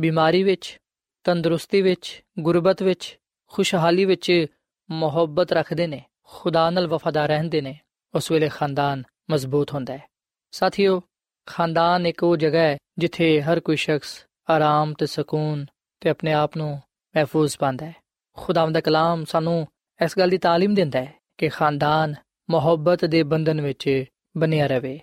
ਬਿਮਾਰੀ 0.00 0.42
ਵਿੱਚ, 0.42 0.78
ਤੰਦਰੁਸਤੀ 1.24 1.82
ਵਿੱਚ, 1.82 2.22
ਗੁਰਬਤ 2.38 2.82
ਵਿੱਚ, 2.82 3.18
ਖੁਸ਼ਹਾਲੀ 3.48 4.04
ਵਿੱਚ 4.04 4.46
ਮੁਹੱਬਤ 4.90 5.52
ਰੱਖਦੇ 5.52 5.86
ਨੇ 5.86 6.04
ਖੁਦਾ 6.24 6.70
ਨਾਲ 6.70 6.86
ਵਫਾਦਾਰ 6.86 7.28
ਰਹਿੰਦੇ 7.28 7.60
ਨੇ, 7.60 7.78
ਉਸ 8.14 8.30
ਵੇਲੇ 8.30 8.48
ਖਾਨਦਾਨ 8.48 9.02
ਮਜ਼ਬੂਤ 9.30 9.74
ਹੁੰਦਾ 9.74 9.96
ਹੈ। 9.96 10.02
ਸਾਥੀਓ, 10.50 11.02
ਖਾਨਦਾਨ 11.46 12.06
ਇੱਕ 12.06 12.22
ਉਹ 12.22 12.36
ਜਗ੍ਹਾ 12.36 12.62
ਹੈ 12.62 12.78
ਜਿੱਥੇ 12.98 13.42
ਹਰ 13.42 13.60
ਕੋਈ 13.60 13.76
ਸ਼ਖਸ 13.76 14.26
ਆਰਾਮ 14.50 14.94
ਤੇ 14.94 15.06
ਸਕੂਨ 15.06 15.66
ਤੇ 16.00 16.10
ਆਪਣੇ 16.10 16.32
ਆਪ 16.32 16.56
ਨੂੰ 16.56 16.80
ਮਹਿਫੂਜ਼ 17.16 17.58
ਪਾਉਂਦਾ 17.58 17.86
ਹੈ। 17.86 17.94
ਖੁਦਾਵੰਦ 18.36 18.74
ਦਾ 18.74 18.80
ਕਲਾਮ 18.80 19.24
ਸਾਨੂੰ 19.24 19.66
ਇਸ 20.04 20.18
ਗੱਲ 20.18 20.28
ਦੀ 20.28 20.38
ਤਾਲੀਮ 20.38 20.74
ਦਿੰਦਾ 20.74 20.98
ਹੈ 20.98 21.14
ਕਿ 21.38 21.48
ਖਾਨਦਾਨ 21.48 22.14
ਮੁਹੱਬਤ 22.50 23.04
ਦੇ 23.04 23.22
ਬੰਧਨ 23.22 23.60
ਵਿੱਚ 23.60 24.04
ਬਣਿਆ 24.36 24.66
ਰਵੇ 24.66 25.00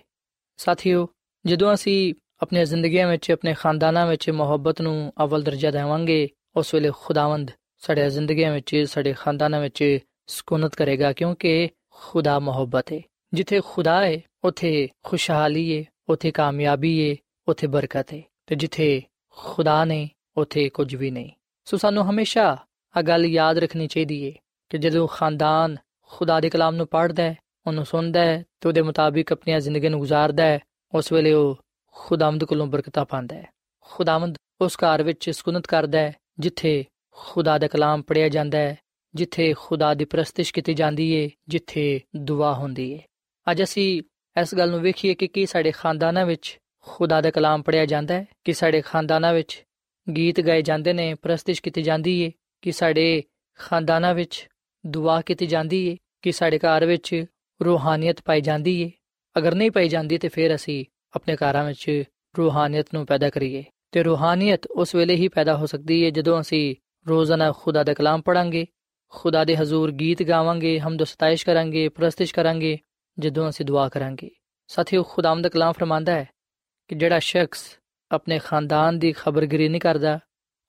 ਸਾਥੀਓ, 0.56 1.08
ਜਦੋਂ 1.46 1.74
ਅਸੀਂ 1.74 2.14
ਆਪਣੀਆਂ 2.42 2.64
ਜ਼ਿੰਦਗੀਆਂ 2.64 3.08
ਵਿੱਚ, 3.08 3.30
ਆਪਣੇ 3.30 3.54
ਖਾਨਦਾਨਾਂ 3.54 4.06
ਵਿੱਚ 4.06 4.30
ਮੁਹੱਬਤ 4.30 4.80
ਨੂੰ 4.80 5.12
ਅਵਲ 5.24 5.42
ਦਰਜਾ 5.42 5.70
ਦੇਵਾਂਗੇ, 5.70 6.28
ਉਸ 6.56 6.74
ਵੇਲੇ 6.74 6.90
ਖੁਦਾਵੰਦ 6.96 7.50
ਸਾਡੇ 7.78 8.10
ਜ਼ਿੰਦਗੀਆਂ 8.10 8.52
ਵਿੱਚ, 8.52 8.76
ਸਾਡੇ 8.76 9.12
ਖਾਨਦਾਨਾਂ 9.12 9.60
ਵਿੱਚ 9.60 9.98
ਸਕੂਨਤ 10.28 10.74
ਕਰੇਗਾ 10.74 11.12
ਕਿਉਂਕਿ 11.12 11.68
ਖੁਦਾ 11.90 12.38
ਮੁਹੱਬਤ 12.38 12.92
ਹੈ 12.92 13.00
ਜਿੱਥੇ 13.34 13.60
ਖੁਦਾ 13.64 14.00
ਹੈ 14.06 14.20
ਉਥੇ 14.44 14.88
ਖੁਸ਼ਹਾਲੀ 15.02 15.64
ਹੈ 15.78 15.84
ਉਥੇ 16.08 16.30
ਕਾਮਯਾਬੀ 16.30 17.10
ਹੈ 17.10 17.16
ਉਥੇ 17.48 17.66
ਬਰਕਤ 17.66 18.12
ਹੈ 18.14 18.22
ਤੇ 18.46 18.56
ਜਿੱਥੇ 18.56 19.02
ਖੁਦਾ 19.36 19.84
ਨੇ 19.84 20.08
ਉਥੇ 20.36 20.68
ਕੁਝ 20.68 20.94
ਵੀ 20.94 21.10
ਨਹੀਂ 21.10 21.30
ਸੋ 21.66 21.76
ਸਾਨੂੰ 21.76 22.10
ਹਮੇਸ਼ਾ 22.10 22.56
ਆ 22.94 23.02
ਗੱਲ 23.02 23.26
ਯਾਦ 23.26 23.58
ਰੱਖਣੀ 23.58 23.86
ਚਾਹੀਦੀ 23.86 24.26
ਹੈ 24.26 24.32
ਕਿ 24.70 24.78
ਜਦੋਂ 24.78 25.06
ਖਾਨਦਾਨ 25.08 25.76
ਖੁਦਾ 26.10 26.40
ਦੇ 26.40 26.50
ਕਲਾਮ 26.50 26.74
ਨੂੰ 26.74 26.86
ਪੜ੍ਹਦਾ 26.86 27.22
ਹੈ 27.22 27.36
ਉਹਨੂੰ 27.66 27.84
ਸੁਣਦਾ 27.84 28.20
ਹੈ 28.20 28.44
ਤੇ 28.60 28.68
ਉਹਦੇ 28.68 28.82
ਮੁਤਾਬਿਕ 28.82 29.32
ਆਪਣੀਆਂ 29.32 29.60
ਜ਼ਿੰਦਗੀ 29.60 29.88
ਨੂੰ 29.88 30.00
ਗੁਜ਼ਾਰਦਾ 30.00 30.44
ਹੈ 30.44 30.58
ਉਸ 30.92 31.12
ਵੇਲੇ 31.12 31.32
ਉਹ 31.32 31.56
ਖੁਦਾਵੰਦ 31.96 32.44
ਕੋਲੋਂ 32.44 32.66
ਬਰਕਤਾਂ 32.66 33.04
ਪਾਉਂਦਾ 33.04 33.36
ਹੈ 33.36 33.50
ਖੁਦਾਵੰਦ 33.90 34.36
ਉਸ 34.60 34.76
ਘਰ 34.76 35.02
ਵਿੱਚ 35.02 35.30
ਸਕੂਨਤ 35.30 35.66
ਕਰਦਾ 35.66 35.98
ਹੈ 35.98 36.12
ਜਿੱਥੇ 36.38 36.84
ਖੁਦਾ 37.16 37.58
ਦਾ 37.58 37.66
ਕਲਾਮ 37.66 38.02
ਪੜਿਆ 38.02 38.28
ਜਾਂਦਾ 38.28 38.58
ਹੈ 38.58 38.76
ਜਿੱਥੇ 39.14 39.54
ਖੁਦਾ 39.58 39.94
ਦੀ 39.94 40.04
ਪ੍ਰਸਤਿਸ਼ 40.04 40.54
ਕੀਤੀ 40.54 40.74
ਜਾਂਦੀ 40.74 41.24
ਹੈ 41.24 41.30
ਜਿੱਥੇ 41.48 42.00
ਦੁਆ 42.16 42.54
ਹੁੰਦੀ 42.54 42.94
ਹੈ 42.94 42.98
ਅੱਜ 43.50 43.62
ਅਸੀਂ 43.62 44.02
ਇਸ 44.40 44.54
ਗੱਲ 44.54 44.70
ਨੂੰ 44.70 44.80
ਵੇਖੀਏ 44.80 45.14
ਕਿ 45.14 45.26
ਕੀ 45.26 45.46
ਸਾਡੇ 45.46 45.70
ਖਾਨਦਾਨਾਂ 45.70 46.26
ਵਿੱਚ 46.26 46.58
ਖੁਦਾ 46.80 47.20
ਦਾ 47.20 47.30
ਕਲਾਮ 47.30 47.62
ਪੜਿਆ 47.62 47.86
ਜਾਂਦਾ 47.86 48.14
ਹੈ, 48.14 48.26
ਕਿ 48.44 48.52
ਸਾਡੇ 48.52 48.80
ਖਾਨਦਾਨਾਂ 48.80 49.34
ਵਿੱਚ 49.34 49.64
ਗੀਤ 50.16 50.40
ਗਾਏ 50.40 50.62
ਜਾਂਦੇ 50.62 50.92
ਨੇ, 50.92 51.14
ਪ੍ਰਸਤਿਸ਼ 51.14 51.62
ਕੀਤੀ 51.62 51.82
ਜਾਂਦੀ 51.82 52.26
ਹੈ 52.26 52.30
ਕਿ 52.62 52.72
ਸਾਡੇ 52.72 53.22
ਖਾਨਦਾਨਾਂ 53.58 54.14
ਵਿੱਚ 54.14 54.48
ਦੁਆ 54.86 55.20
ਕੀਤੀ 55.20 55.46
ਜਾਂਦੀ 55.46 55.90
ਹੈ 55.90 55.96
ਕਿ 56.22 56.32
ਸਾਡੇ 56.32 56.58
ਘਰ 56.58 56.86
ਵਿੱਚ 56.86 57.24
ਰੂਹਾਨੀਅਤ 57.64 58.16
ਪਾਈ 58.24 58.40
ਜਾਂਦੀ 58.40 58.84
ਹੈ 58.84 58.90
ਅਗਰ 59.38 59.54
ਨਹੀਂ 59.54 59.70
ਪਾਈ 59.70 59.88
ਜਾਂਦੀ 59.88 60.18
ਤੇ 60.18 60.28
ਫਿਰ 60.28 60.54
ਅਸੀਂ 60.54 60.84
ਆਪਣੇ 61.12 61.36
ਘਰਾਂ 61.36 61.64
ਵਿੱਚ 61.64 62.04
ਰੂਹਾਨੀਅਤ 62.38 62.86
ਨੂੰ 62.94 63.06
ਪੈਦਾ 63.06 63.30
ਕਰੀਏ। 63.30 63.64
ਤੇ 63.92 64.02
ਰੂਹਾਨੀਅਤ 64.02 64.66
ਉਸ 64.66 64.94
ਵੇਲੇ 64.94 65.14
ਹੀ 65.14 65.28
ਪੈਦਾ 65.28 65.56
ਹੋ 65.56 65.66
ਸਕਦੀ 65.66 66.04
ਹੈ 66.04 66.10
ਜਦੋਂ 66.10 66.40
ਅਸੀਂ 66.40 66.76
ਰੋਜ਼ਾਨਾ 67.08 67.52
ਖੁਦਾ 67.52 67.84
ਦਾ 67.84 67.94
ਕਲਾਮ 67.94 68.22
ਪੜਾਂਗੇ 68.22 68.66
ਖੁਦਾ 69.14 69.44
ਦੇ 69.44 69.56
ਹਜ਼ੂਰ 69.56 69.92
ਗੀਤ 69.92 70.22
ਗਾਵਾਂਗੇ 70.22 70.80
ਹਮਦ 70.80 71.02
ਸਤਾਇਸ਼ 71.02 71.46
ਕਰਾਂਗੇ, 71.46 71.88
ਪ੍ਰਸਤਿਸ਼ 71.88 72.34
ਕਰਾਂਗੇ, 72.34 72.78
ਜਦੋਂ 73.18 73.48
ਅਸੀਂ 73.48 73.66
ਦੁਆ 73.66 73.88
ਕਰਾਂਗੇ। 73.88 74.30
ਸਾਥੀਓ 74.66 75.02
ਖੁਦਾਮ 75.02 75.42
ਦਾ 75.42 75.48
ਕਲਾਮ 75.48 75.72
ਫਰਮਾਂਦਾ 75.72 76.12
ਹੈ 76.12 76.28
ਕਿ 76.88 76.94
ਜਿਹੜਾ 76.94 77.18
ਸ਼ਖਸ 77.18 77.78
ਆਪਣੇ 78.10 78.38
ਖਾਨਦਾਨ 78.38 78.98
ਦੀ 78.98 79.12
ਖਬਰਗਿਰੀ 79.12 79.68
ਨਹੀਂ 79.68 79.80
ਕਰਦਾ, 79.80 80.18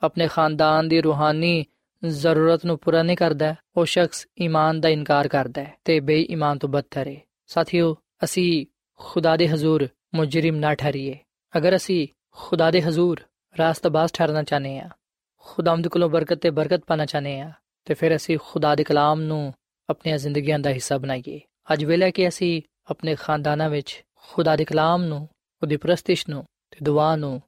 ਆਪਣੇ 0.01 0.27
ਖਾਨਦਾਨ 0.27 0.87
ਦੀ 0.87 1.01
ਰੂਹਾਨੀ 1.01 1.65
ਜ਼ਰੂਰਤ 2.05 2.65
ਨੂੰ 2.65 2.79
ਪੂਰਾ 2.79 3.03
ਨਹੀਂ 3.03 3.17
ਕਰਦਾ, 3.17 3.55
ਉਹ 3.77 3.85
ਸ਼ਖਸ 3.85 4.27
ਈਮਾਨ 4.41 4.81
ਦਾ 4.81 4.89
ਇਨਕਾਰ 4.89 5.27
ਕਰਦਾ 5.27 5.63
ਹੈ 5.63 5.73
ਤੇ 5.85 5.99
ਬੇਈਮਾਨ 5.99 6.57
ਤੋਂ 6.57 6.69
ਬਦਤਰ 6.69 7.07
ਹੈ। 7.07 7.15
ਸਾਥੀਓ, 7.47 7.95
ਅਸੀਂ 8.23 8.65
ਖੁਦਾ 8.97 9.37
ਦੇ 9.37 9.49
ਹਜ਼ੂਰ 9.49 9.87
ਮੁਜਰਮ 10.15 10.55
ਨਾ 10.55 10.75
ਠਹਿਰੀਏ। 10.75 11.19
ਅਗਰ 11.57 11.75
ਅਸੀਂ 11.75 12.07
ਖੁਦਾ 12.31 12.71
ਦੇ 12.71 12.81
ਹਜ਼ੂਰ 12.81 13.21
ਰਾਸਤਬਾਜ਼ 13.59 14.11
ਠਹਿਰਨਾ 14.13 14.43
ਚਾਹਨੇ 14.43 14.79
ਆ 14.79 14.89
ਖੁਦਾਮਦ 15.37 15.87
ਕੋਲੋਂ 15.87 16.09
ਬਰਕਤ 16.09 16.37
ਤੇ 16.37 16.49
ਬਰਕਤ 16.49 16.83
ਪਾਣਾ 16.87 17.05
ਚਾਹਨੇ 17.05 17.39
ਆ 17.39 17.51
ਤੇ 17.85 17.93
ਫਿਰ 17.93 18.15
ਅਸੀਂ 18.15 18.37
ਖੁਦਾ 18.43 18.75
ਦੇ 18.75 18.83
ਕਲਾਮ 18.83 19.21
ਨੂੰ 19.21 19.53
ਆਪਣੀਆਂ 19.89 20.17
ਜ਼ਿੰਦਗੀਆਂ 20.17 20.59
ਦਾ 20.59 20.69
ਹਿੱਸਾ 20.69 20.97
ਬਣਾਈਏ। 20.97 21.41
ਅੱਜ 21.73 21.85
ਵੇਲੇ 21.85 22.11
ਕਿ 22.11 22.27
ਅਸੀਂ 22.27 22.61
ਆਪਣੇ 22.89 23.15
ਖਾਨਦਾਨਾਂ 23.15 23.69
ਵਿੱਚ 23.69 24.03
ਖੁਦਾ 24.15 24.55
ਦੇ 24.55 24.65
ਕਲਾਮ 24.65 25.03
ਨੂੰ, 25.03 25.29
ਉਹਦੀ 25.61 25.77
ਪ੍ਰਸਤਿਸ਼ 25.77 26.29
ਨੂੰ 26.29 26.45
ਤੇ 26.71 26.77
ਦੁਆ 26.83 27.15
ਨੂੰ 27.15 27.41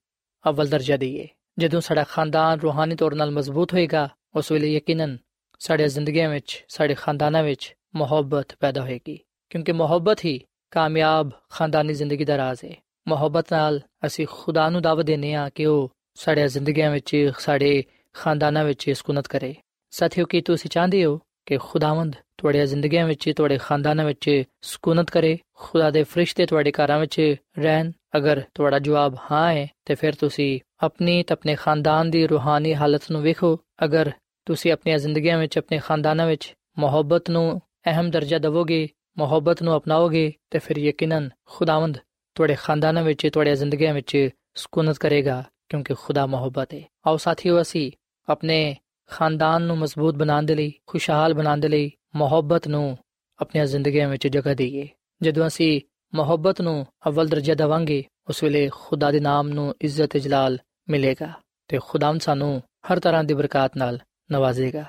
ਅਵਲ 0.50 0.68
ਦਰਜਾ 0.68 0.98
ਦਈਏ। 0.98 1.28
ਜਦੋਂ 1.60 1.82
ਸਾਡਾ 1.82 2.04
ਖਾਨਦਾਨ 2.04 2.60
ਰੂਹਾਨੀ 2.60 2.96
ਤੌਰ 2.96 3.12
'ਤੇ 3.12 3.30
ਮਜ਼ਬੂਤ 3.30 3.74
ਹੋਏਗਾ, 3.74 4.10
ਉਸ 4.36 4.52
ਵੇਲੇ 4.52 4.74
ਯਕੀਨਨ 4.76 5.18
ਸਾਡੇ 5.60 5.88
ਜ਼ਿੰਦਗੀਆਂ 5.88 6.30
ਵਿੱਚ, 6.30 6.66
ਸਾਡੇ 6.70 6.96
ਖਾਨਦਾਨਾਂ 6.96 7.44
ਵਿੱਚ 7.44 7.76
ਮੁਹੱਬਤ 7.96 8.48
ਪੈਦਾ 8.60 8.82
ਹੋਏਗੀ। 8.82 9.20
ਕਿਉਂਕਿ 9.50 9.72
ਮੁਹੱਬਤ 9.72 10.26
ਹੀ 10.26 10.42
ਕਾਮਯਾਬ 10.72 11.32
ਖਾਨਦਾਨੀ 11.50 11.94
ਜ਼ਿੰਦਗੀ 11.94 12.26
ਦਾ 12.26 12.38
ਰਾਜ਼ 12.38 12.66
ਹੈ 12.66 12.76
ਮੁਹੱਬਤ 13.08 13.54
ਨਾਲ 13.54 13.82
ਅਸੀਂ 14.06 14.28
ਖੁਦਾ 14.32 14.70
ਨੂੰ 14.70 14.82
ਦਾਵਤ 14.82 15.06
ਦਿੰਨੇ 15.06 15.34
ਆ 15.34 15.50
ਕਿ 15.50 15.66
ਉਹ 15.66 15.92
ਸਾਡੇ 16.16 16.48
ਜ਼ਿੰਦਗੀਆਂ 16.48 16.92
ਵਿੱਚ, 16.92 17.32
ਸਾਡੇ 17.40 17.84
ਖਾਨਦਾਨਾਂ 18.14 18.64
ਵਿੱਚ 18.64 18.92
ਸਕੂਨਤ 18.92 19.28
ਕਰੇ। 19.28 19.56
ਸਾਥੀਓ 19.96 20.26
ਕੀ 20.26 20.40
ਤੁਸੀਂ 20.42 20.70
ਚਾਹੁੰਦੇ 20.70 21.04
ਹੋ 21.06 21.20
ਕਿ 21.46 21.58
ਖੁਦਾਵੰਦ 21.58 22.16
ਤੁਹਾਡੀਆਂ 22.38 22.66
ਜ਼ਿੰਦਗੀਆਂ 22.66 23.06
ਵਿੱਚ 23.08 23.30
ਤੁਹਾਡੇ 23.30 23.58
ਖਾਨਦਾਨਾਂ 23.58 24.06
ਵਿੱਚ 24.06 24.30
ਸਕੂਨਤ 24.64 25.12
ਕਰੇ 25.12 25.38
ਖੁਦਾ 25.56 25.90
ਦੇ 25.90 26.04
ਫਰਿਸ਼ਤੇ 26.04 26.46
ਤੁਹਾਡੇ 26.46 26.72
ਘਰਾਂ 26.72 27.00
ਵਿੱਚ 27.00 27.20
ਰਹਿਣ 27.60 27.92
ਅਗਰ 28.18 28.42
ਤੁਹਾਡਾ 28.54 28.80
ਜਵਾਬ 28.80 29.16
ਹਾਂ 29.32 29.48
ਹੈ 29.54 29.68
ਤੇ 29.86 29.96
ਫਿਰ 29.96 30.16
ਤੁਸੀਂ 30.16 30.60
ਆਪਣੀ 30.84 31.24
ਤੇ 31.24 31.34
ਆਪਣੇ 31.34 31.56
ਖਾਨਦਾਨ 31.56 32.12
ਦੀ 32.12 32.26
ਰੂਹਾਨੀ 32.28 32.74
ਹਾਲਤ 32.76 33.10
ਨੂੰ 33.12 33.22
ਵੇਖੋ 33.22 33.58
ਅਗਰ 33.84 34.12
ਤੁਸੀਂ 34.48 34.72
ਆਪਣੀਆਂ 34.72 34.98
ਜ਼ਿੰਦਗੀਆਂ 34.98 35.38
ਵਿੱਚ 35.38 35.58
ਆਪਣੇ 35.58 35.80
ਖਾਨਦਾਨਾਂ 35.80 36.28
ਵਿੱਚ 36.28 36.54
ਮੁਹੱਬਤ 36.78 37.30
ਨੂੰ 37.30 37.48
ਅਹਿਮ 37.88 38.10
ਦਰਜਾ 38.12 38.38
ਦਿਵੋਗੇ 38.38 38.88
ਮੁਹੱਬਤ 39.18 39.64
ਨੂੰ 39.64 39.76
ਅਪਣਾਓਗੇ 39.78 40.32
ਤੇ 40.52 40.60
ਫਿਰ 40.60 40.80
ਯਕੀਨਨ 40.80 41.30
ਖੁਦਾਵੰਦ 41.48 41.98
ਤੁਹਾਡੇ 42.36 42.56
ਖਾਨਦਾਨਾਂ 42.56 43.04
ਵਿੱਚ 43.04 43.28
ਤੁਹਾਡੀਆਂ 43.28 43.56
ਜ਼ਿੰਦਗੀਆਂ 43.56 43.94
ਵਿੱਚ 43.94 44.18
ਸਕੂਨਤ 44.56 44.98
ਕਰੇਗਾ 44.98 45.44
ਕਿਉਂਕਿ 45.70 45.94
ਖੁਦਾ 45.94 46.26
ਮੁਹੱਬਤ 46.26 46.74
ਹੈ 46.74 46.82
ਆਓ 47.06 47.18
ਸਾਥੀਓ 47.18 47.62
ਅਸੀਂ 47.62 47.92
ਆਪਣੇ 48.28 48.76
ਖਾਨਦਾਨ 49.08 49.62
ਨੂੰ 49.62 49.78
ਮਜ਼ਬੂਤ 49.78 50.16
ਬਣਾਉਣ 50.16 50.44
ਦੇ 50.44 50.56
ਲਈ, 50.56 50.74
ਖੁਸ਼ਹਾਲ 50.88 51.34
ਬਣਾਉਣ 51.34 51.60
ਦੇ 51.60 51.68
ਲਈ 51.68 51.92
ਮੁਹੱਬਤ 52.16 52.68
ਨੂੰ 52.68 52.98
ਆਪਣੀਆਂ 53.40 53.66
ਜ਼ਿੰਦਗੀਆਂ 53.66 54.10
ਵਿੱਚ 54.10 54.28
ਜਗ੍ਹਾ 54.28 54.54
ਦਈਏ। 54.54 54.88
ਜਦੋਂ 55.22 55.48
ਅਸੀਂ 55.48 55.82
ਮੁਹੱਬਤ 56.14 56.62
ਨੂੰ 56.62 56.86
ਅਵਲ 57.08 57.28
ਦਰਜਾ 57.28 57.54
ਦੇਵਾਂਗੇ, 57.54 58.04
ਉਸ 58.30 58.44
ਵੇਲੇ 58.44 58.70
ਖੁਦਾ 58.74 59.12
ਦੇ 59.12 59.20
ਨਾਮ 59.20 59.50
ਨੂੰ 59.50 59.76
ਇੱਜ਼ਤ 59.82 60.10
ਤੇ 60.10 60.20
ਜਲਾਲ 60.20 60.58
ਮਿਲੇਗਾ 60.90 61.34
ਤੇ 61.68 61.80
ਖੁਦਾਮ 61.86 62.20
ਸਾਨੂੰ 62.20 62.62
ਹਰ 62.92 63.00
ਤਰ੍ਹਾਂ 63.00 63.24
ਦੀ 63.24 63.34
ਬਰਕਤ 63.34 63.78
ਨਾਲ 63.78 64.00
ਨਵਾਜ਼ੇਗਾ। 64.32 64.86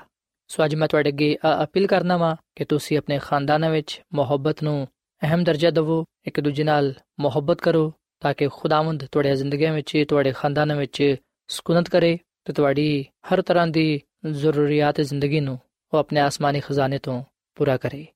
ਸੋ 0.47 0.65
ਅੱਜ 0.65 0.75
ਮੈਂ 0.75 0.87
ਤੁਹਾਡੇ 0.87 1.09
ਅੱਗੇ 1.09 1.37
ਅਪੀਲ 1.63 1.87
ਕਰਨਾ 1.87 2.17
ਵਾਂ 2.17 2.35
ਕਿ 2.55 2.65
ਤੁਸੀਂ 2.65 2.97
ਆਪਣੇ 2.97 3.19
ਖਾਨਦਾਨਾਂ 3.19 3.69
ਵਿੱਚ 3.69 4.01
ਮੁਹੱਬਤ 4.13 4.63
ਨੂੰ 4.63 4.87
ਅਹਿਮ 5.21 5.43
ਦਰਜਾ 5.43 5.69
ਦਿਵੋ, 5.71 6.05
ਇੱਕ 6.25 6.39
ਦੂਜੇ 6.39 6.63
ਨਾਲ 6.63 6.93
ਮੁਹੱਬਤ 7.19 7.61
ਕਰੋ, 7.61 7.93
ਤਾਂ 8.19 8.33
ਕਿ 8.33 8.47
ਖੁਦਾਵੰਦ 8.47 9.05
ਤੁਹਾਡੀ 9.11 9.35
ਜ਼ਿੰਦਗੀਆਂ 9.35 9.73
ਵਿੱਚ, 9.73 10.05
ਤੁਹਾਡੇ 10.09 10.31
ਖਾਨਦਾਨਾਂ 10.31 10.75
ਵਿੱਚ 10.75 11.15
ਸਕੂਨਤ 11.47 11.89
ਕਰੇ 11.89 12.17
ਤੇ 12.47 12.53
ਤੁਹਾਡੀ 12.53 13.05
ਹਰ 13.33 13.41
ਤਰ੍ਹਾਂ 13.41 13.67
ਦੀ 13.67 14.01
ਜ਼ਰੂਰੀਅਤ 14.31 15.01
ਜ਼ਿੰਦਗੀ 15.01 15.39
ਨੂੰ 15.39 15.59
ਉਹ 15.93 15.99
ਆਪਣੇ 15.99 16.19
ਆਸਮਾਨੀ 16.19 16.59
ਖਜ਼ਾਨੇ 16.59 16.97
ਤੋਂ 16.97 17.23
ਪੂਰਾ 17.55 17.77
ਕਰੇ। 17.77 18.07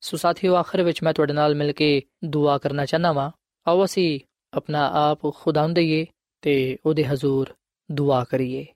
ਸੋ 0.00 0.16
ਸਾਥੀਓ, 0.16 0.54
ਆਖਰ 0.54 0.82
ਵਿੱਚ 0.82 1.02
ਮੈਂ 1.02 1.12
ਤੁਹਾਡੇ 1.12 1.32
ਨਾਲ 1.32 1.54
ਮਿਲ 1.54 1.72
ਕੇ 1.72 2.02
ਦੁਆ 2.24 2.58
ਕਰਨਾ 2.58 2.86
ਚਾਹਨਾ 2.86 3.12
ਵਾਂ। 3.12 3.30
ਆਓ 3.68 3.84
ਅਸੀਂ 3.84 4.20
ਆਪਣਾ 4.54 5.10
ਆਪ 5.10 5.34
ਖੁਦਾਵੰਦ 5.34 5.76
ਦਈਏ 5.76 6.06
ਤੇ 6.42 6.78
ਉਹਦੇ 6.86 7.04
ਹਜ਼ੂਰ 7.04 7.54
ਦੁਆ 7.92 8.24
ਕਰੀਏ। 8.24 8.66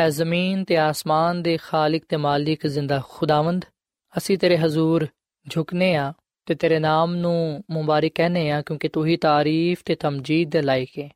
ਐ 0.00 0.08
ਜ਼ਮੀਨ 0.08 0.64
ਤੇ 0.64 0.76
ਆਸਮਾਨ 0.76 1.42
ਦੇ 1.42 1.56
ਖਾਲਕ 1.56 2.02
ਤੇ 2.08 2.16
ਮਾਲਿਕ 2.16 2.66
ਜ਼ਿੰਦਾ 2.66 3.02
ਖੁਦਾਵੰਦ, 3.08 3.64
ਅਸੀਂ 4.18 4.38
ਤੇਰੇ 4.38 4.58
ਹਜ਼ੂਰ 4.58 5.06
ਝੁਕਨੇ 5.50 5.94
ਆ 5.94 6.12
ਤੇ 6.46 6.54
ਤੇਰੇ 6.54 6.78
ਨਾਮ 6.78 7.14
ਨੂੰ 7.14 7.64
ਮੁਬਾਰਕ 7.70 8.12
ਕਹਨੇ 8.14 8.50
ਆ 8.50 8.62
ਕਿਉਂਕਿ 8.62 8.88
ਤੂੰ 8.88 9.06
ਹੀ 9.06 9.16
ਤਾਰੀਫ 9.16 9.82
ਤੇ 9.84 9.94
ਤਮਜੀਦ 9.94 10.50
ਦੇ 10.50 10.62
ਲਾਇਕ 10.62 10.98
ਹੈ 10.98 11.10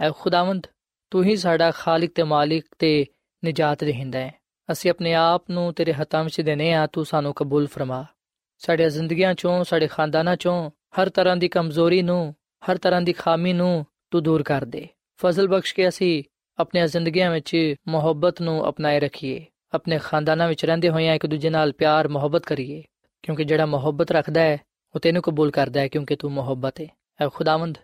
ਐ 0.00 0.10
ਖੁਦਾਵੰਦ 0.10 0.66
ਤੂੰ 1.14 1.24
ਹੀ 1.24 1.36
ਸਾਡਾ 1.36 1.70
ਖਾਲਕ 1.70 2.10
ਤੇ 2.14 2.22
ਮਾਲਿਕ 2.22 2.64
ਤੇ 2.78 3.06
ਨਜਾਤ 3.44 3.84
ਦੇਹਿੰਦਾ 3.84 4.18
ਹੈ। 4.18 4.34
ਅਸੀਂ 4.72 4.90
ਆਪਣੇ 4.90 5.14
ਆਪ 5.14 5.50
ਨੂੰ 5.50 5.74
ਤੇਰੇ 5.74 5.92
ਹੱਥਾਂ 5.92 6.24
ਵਿੱਚ 6.24 6.40
ਦੇਨੇ 6.40 6.72
ਆ, 6.72 6.86
ਤੂੰ 6.86 7.04
ਸਾਨੂੰ 7.04 7.34
ਕਬੂਲ 7.34 7.66
ਫਰਮਾ। 7.66 8.04
ਸਾਡੇ 8.58 8.90
ਜ਼ਿੰਦਗੀਆਂ 8.90 9.34
ਚੋਂ, 9.34 9.64
ਸਾਡੇ 9.64 9.86
ਖਾਨਦਾਨਾਂ 9.86 10.36
ਚੋਂ, 10.36 10.70
ਹਰ 11.00 11.08
ਤਰ੍ਹਾਂ 11.08 11.36
ਦੀ 11.36 11.48
ਕਮਜ਼ੋਰੀ 11.48 12.02
ਨੂੰ, 12.02 12.34
ਹਰ 12.70 12.76
ਤਰ੍ਹਾਂ 12.76 13.02
ਦੀ 13.02 13.12
ਖਾਮੀ 13.12 13.52
ਨੂੰ 13.52 13.86
ਤੂੰ 14.10 14.22
ਦੂਰ 14.22 14.42
ਕਰ 14.42 14.64
ਦੇ। 14.64 14.88
ਫਜ਼ਲ 15.16 15.48
ਬਖਸ਼ 15.48 15.74
ਕੇ 15.74 15.88
ਅਸੀਂ 15.88 16.24
ਆਪਣੀਆਂ 16.58 16.86
ਜ਼ਿੰਦਗੀਆਂ 16.86 17.30
ਵਿੱਚ 17.30 17.74
ਮੁਹੱਬਤ 17.88 18.42
ਨੂੰ 18.42 18.68
ਅਪਣਾਏ 18.68 19.00
ਰੱਖੀਏ। 19.00 19.46
ਆਪਣੇ 19.74 19.98
ਖਾਨਦਾਨਾਂ 19.98 20.48
ਵਿੱਚ 20.48 20.64
ਰਹਿੰਦੇ 20.64 20.88
ਹੋਇਆਂ 20.88 21.14
ਇੱਕ 21.14 21.26
ਦੂਜੇ 21.26 21.50
ਨਾਲ 21.50 21.72
ਪਿਆਰ, 21.72 22.08
ਮੁਹੱਬਤ 22.08 22.46
ਕਰੀਏ। 22.46 22.82
ਕਿਉਂਕਿ 23.22 23.44
ਜਿਹੜਾ 23.44 23.66
ਮੁਹੱਬਤ 23.66 24.10
ਰੱਖਦਾ 24.10 24.40
ਹੈ, 24.40 24.58
ਉਹ 24.94 25.00
ਤੈਨੂੰ 25.00 25.22
ਕਬੂਲ 25.22 25.50
ਕਰਦਾ 25.50 25.80
ਹੈ 25.80 25.88
ਕਿਉਂਕਿ 25.88 26.16
ਤੂੰ 26.16 26.32
ਮੁਹੱਬਤ 26.32 26.80
ਹੈ 26.80 26.86
ਐ 27.20 27.28
ਖੁਦਾਵੰਦ। 27.28 27.78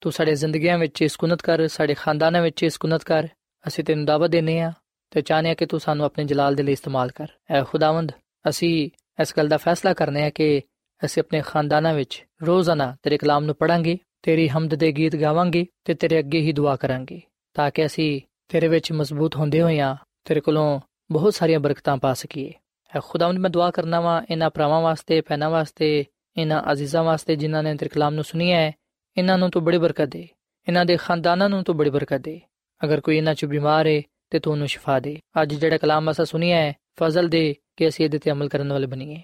ਤੂੰ 0.00 0.12
ਸਾਡੇ 0.12 0.34
ਜ਼ਿੰਦਗੀਆਂ 0.34 0.78
ਵਿੱਚ 0.78 1.04
ਸਕੂਨਤ 1.04 1.42
ਕਰ, 1.42 1.66
ਸਾਡੇ 1.68 1.94
ਖਾਨਦਾਨਾਂ 1.94 2.42
ਵਿੱਚ 2.42 2.64
ਸਕੂਨਤ 2.66 3.04
ਕਰ। 3.04 3.28
ਅਸੀਂ 3.66 3.84
ਤੈਨੂੰ 3.84 4.04
ਦਾਵਤ 4.04 4.30
ਦੇਨੇ 4.30 4.60
ਆ 4.60 4.72
ਤੇ 5.10 5.20
ਚਾਹਨੇ 5.20 5.50
ਆ 5.50 5.54
ਕਿ 5.54 5.66
ਤੂੰ 5.66 5.80
ਸਾਨੂੰ 5.80 6.06
ਆਪਣੇ 6.06 6.24
ਜਲਾਲ 6.24 6.54
ਦੇ 6.54 6.62
ਲਈ 6.62 6.72
ਇਸਤੇਮਾਲ 6.72 7.10
ਕਰ। 7.10 7.28
ਐ 7.50 7.62
ਖੁਦਾਵੰਦ, 7.62 8.12
ਅਸੀਂ 8.48 8.90
ਇਸ 9.22 9.34
ਗੱਲ 9.36 9.48
ਦਾ 9.48 9.56
ਫੈਸਲਾ 9.56 9.92
ਕਰਨੇ 9.94 10.22
ਆ 10.24 10.30
ਕਿ 10.30 10.60
ਅਸੀਂ 11.04 11.22
ਆਪਣੇ 11.22 11.40
ਖਾਨਦਾਨਾਂ 11.40 11.94
ਵਿੱਚ 11.94 12.24
ਰੋਜ਼ਾਨਾ 12.42 12.94
ਤੇਰੇ 13.02 13.18
ਕਲਾਮ 13.18 13.44
ਨੂੰ 13.44 13.54
ਪੜਾਂਗੇ 13.54 13.98
ਤੇਰੀ 14.22 14.48
ਹਮਦ 14.48 14.74
ਦੇ 14.74 14.90
ਗੀਤ 14.92 15.16
ਗਾਵਾਂਗੇ 15.16 15.66
ਤੇ 15.84 15.94
ਤੇਰੇ 15.94 16.18
ਅੱਗੇ 16.18 16.40
ਹੀ 16.40 16.52
ਦੁਆ 16.52 16.76
ਕਰਾਂਗੇ, 16.76 17.20
ਤਾਂ 17.54 17.70
ਕਿ 17.70 17.86
ਅਸੀਂ 17.86 18.20
ਤੇਰੇ 18.48 18.68
ਵਿੱਚ 18.68 18.92
ਮਜ਼ਬੂਤ 18.92 19.36
ਹੁੰਦੇ 19.36 19.62
ਹੋਈਆਂ 19.62 19.94
ਤੇਰੇ 20.24 20.40
ਕੋਲੋਂ 20.40 20.80
ਬਹੁਤ 21.12 21.34
ਸਾਰੀਆਂ 21.34 21.60
ਬਰਕਤਾਂ 21.60 21.96
ਪਾ 21.96 22.14
ਸਕੀਏ। 22.14 22.52
ਐ 22.96 23.00
ਖੁਦਾਵੰਦ, 23.04 23.38
ਮੈਂ 23.38 23.50
ਦੁਆ 23.50 23.70
ਕਰਨਾ 23.70 24.00
ਵਾਂ 24.00 24.22
ਇਹਨਾਂ 24.30 24.50
ਭਰਾਵਾਂ 24.50 24.80
ਵਾਸਤੇ, 24.80 25.20
ਭੈਣਾਂ 25.20 25.50
ਵਾਸਤੇ, 25.50 26.04
ਇਹਨਾਂ 26.36 26.62
ਅਜ਼ੀਜ਼ਾਂ 26.72 27.04
ਵਾਸਤੇ 27.04 27.36
ਜਿਨ੍ਹਾਂ 27.36 27.62
ਨੇ 27.62 27.74
ਤੇਰੇ 27.74 27.88
ਕਲਾਮ 27.88 28.14
ਨੂੰ 28.14 28.24
ਸੁਣਿਆ 28.24 28.56
ਹੈ। 28.56 28.72
ਇਹਨਾਂ 29.19 29.37
ਨੂੰ 29.37 29.49
ਤੂੰ 29.51 29.63
ਬੜੀ 29.63 29.77
ਬਰਕਤ 29.77 30.09
ਦੇ 30.09 30.27
ਇਹਨਾਂ 30.67 30.85
ਦੇ 30.85 30.97
ਖਾਨਦਾਨਾਂ 30.97 31.49
ਨੂੰ 31.49 31.63
ਤੂੰ 31.63 31.77
ਬੜੀ 31.77 31.89
ਬਰਕਤ 31.89 32.21
ਦੇ 32.21 32.41
ਅਗਰ 32.83 33.01
ਕੋਈ 33.01 33.17
ਇਹਨਾਂ 33.17 33.33
ਚ 33.33 33.45
ਬਿਮਾਰ 33.45 33.87
ਹੈ 33.87 34.01
ਤੇ 34.29 34.39
ਤੂੰ 34.39 34.53
ਉਹਨੂੰ 34.53 34.67
ਸ਼ਿਫਾ 34.67 34.99
ਦੇ 34.99 35.19
ਅੱਜ 35.41 35.53
ਜਿਹੜਾ 35.53 35.77
ਕਲਾਮ 35.77 36.11
ਅਸਾਂ 36.11 36.25
ਸੁਣਿਆ 36.25 36.57
ਹੈ 36.57 36.73
ਫਜ਼ਲ 36.95 37.27
ਦੇ 37.27 37.55
ਕਿ 37.77 37.87
ਅਸੀਂ 37.87 38.05
ਇਹਦੇ 38.05 38.17
ਤੇ 38.17 38.31
ਅਮਲ 38.31 38.49
ਕਰਨ 38.49 38.71
ਵਾਲੇ 38.71 38.87
ਬਣੀਏ 38.87 39.21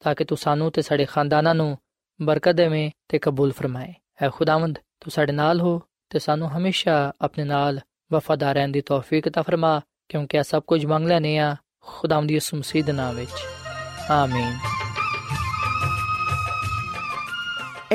ਤਾਂ 0.00 0.14
ਕਿ 0.14 0.24
ਤੂੰ 0.24 0.38
ਸਾਨੂੰ 0.38 0.72
ਤੇ 0.72 0.82
ਸਾਡੇ 0.82 1.04
ਖਾਨਦਾਨਾਂ 1.04 1.54
ਨੂੰ 1.54 1.78
ਬਰਕਤ 2.22 2.54
ਦੇਵੇਂ 2.54 2.90
ਤੇ 3.08 3.18
ਕਬੂਲ 3.18 3.52
ਫਰਮਾਏ 3.52 3.94
ਐ 4.22 4.28
ਖੁਦਾਵੰਦ 4.28 4.78
ਤੂੰ 5.00 5.10
ਸਾਡੇ 5.10 5.32
ਨਾਲ 5.32 5.60
ਹੋ 5.60 5.80
ਤੇ 6.10 6.18
ਸਾਨੂੰ 6.18 6.50
ਹਮੇਸ਼ਾ 6.56 7.12
ਆਪਣੇ 7.20 7.44
ਨਾਲ 7.44 7.80
ਵਫਾਦਾਰ 8.12 8.54
ਰਹਿਣ 8.54 8.72
ਦੀ 8.72 8.80
ਤੌਫੀਕ 8.80 9.28
عطا 9.28 9.42
ਫਰਮਾ 9.42 9.80
ਕਿਉਂਕਿ 10.08 10.36
ਇਹ 10.36 10.42
ਸਭ 10.42 10.62
ਕੁਝ 10.62 10.86
ਮੰਗ 10.86 11.08
ਲੈਨੇ 11.08 11.38
ਆ 11.38 11.56
ਖੁਦਾਵੰਦ 11.80 12.28
ਦੀ 12.28 12.40
ਮਸੀਹ 12.54 12.84
ਦੇ 12.84 12.92
ਨਾਮ 12.92 13.14
ਵਿੱਚ 13.14 13.32
ਆਮੀਨ 14.10 14.58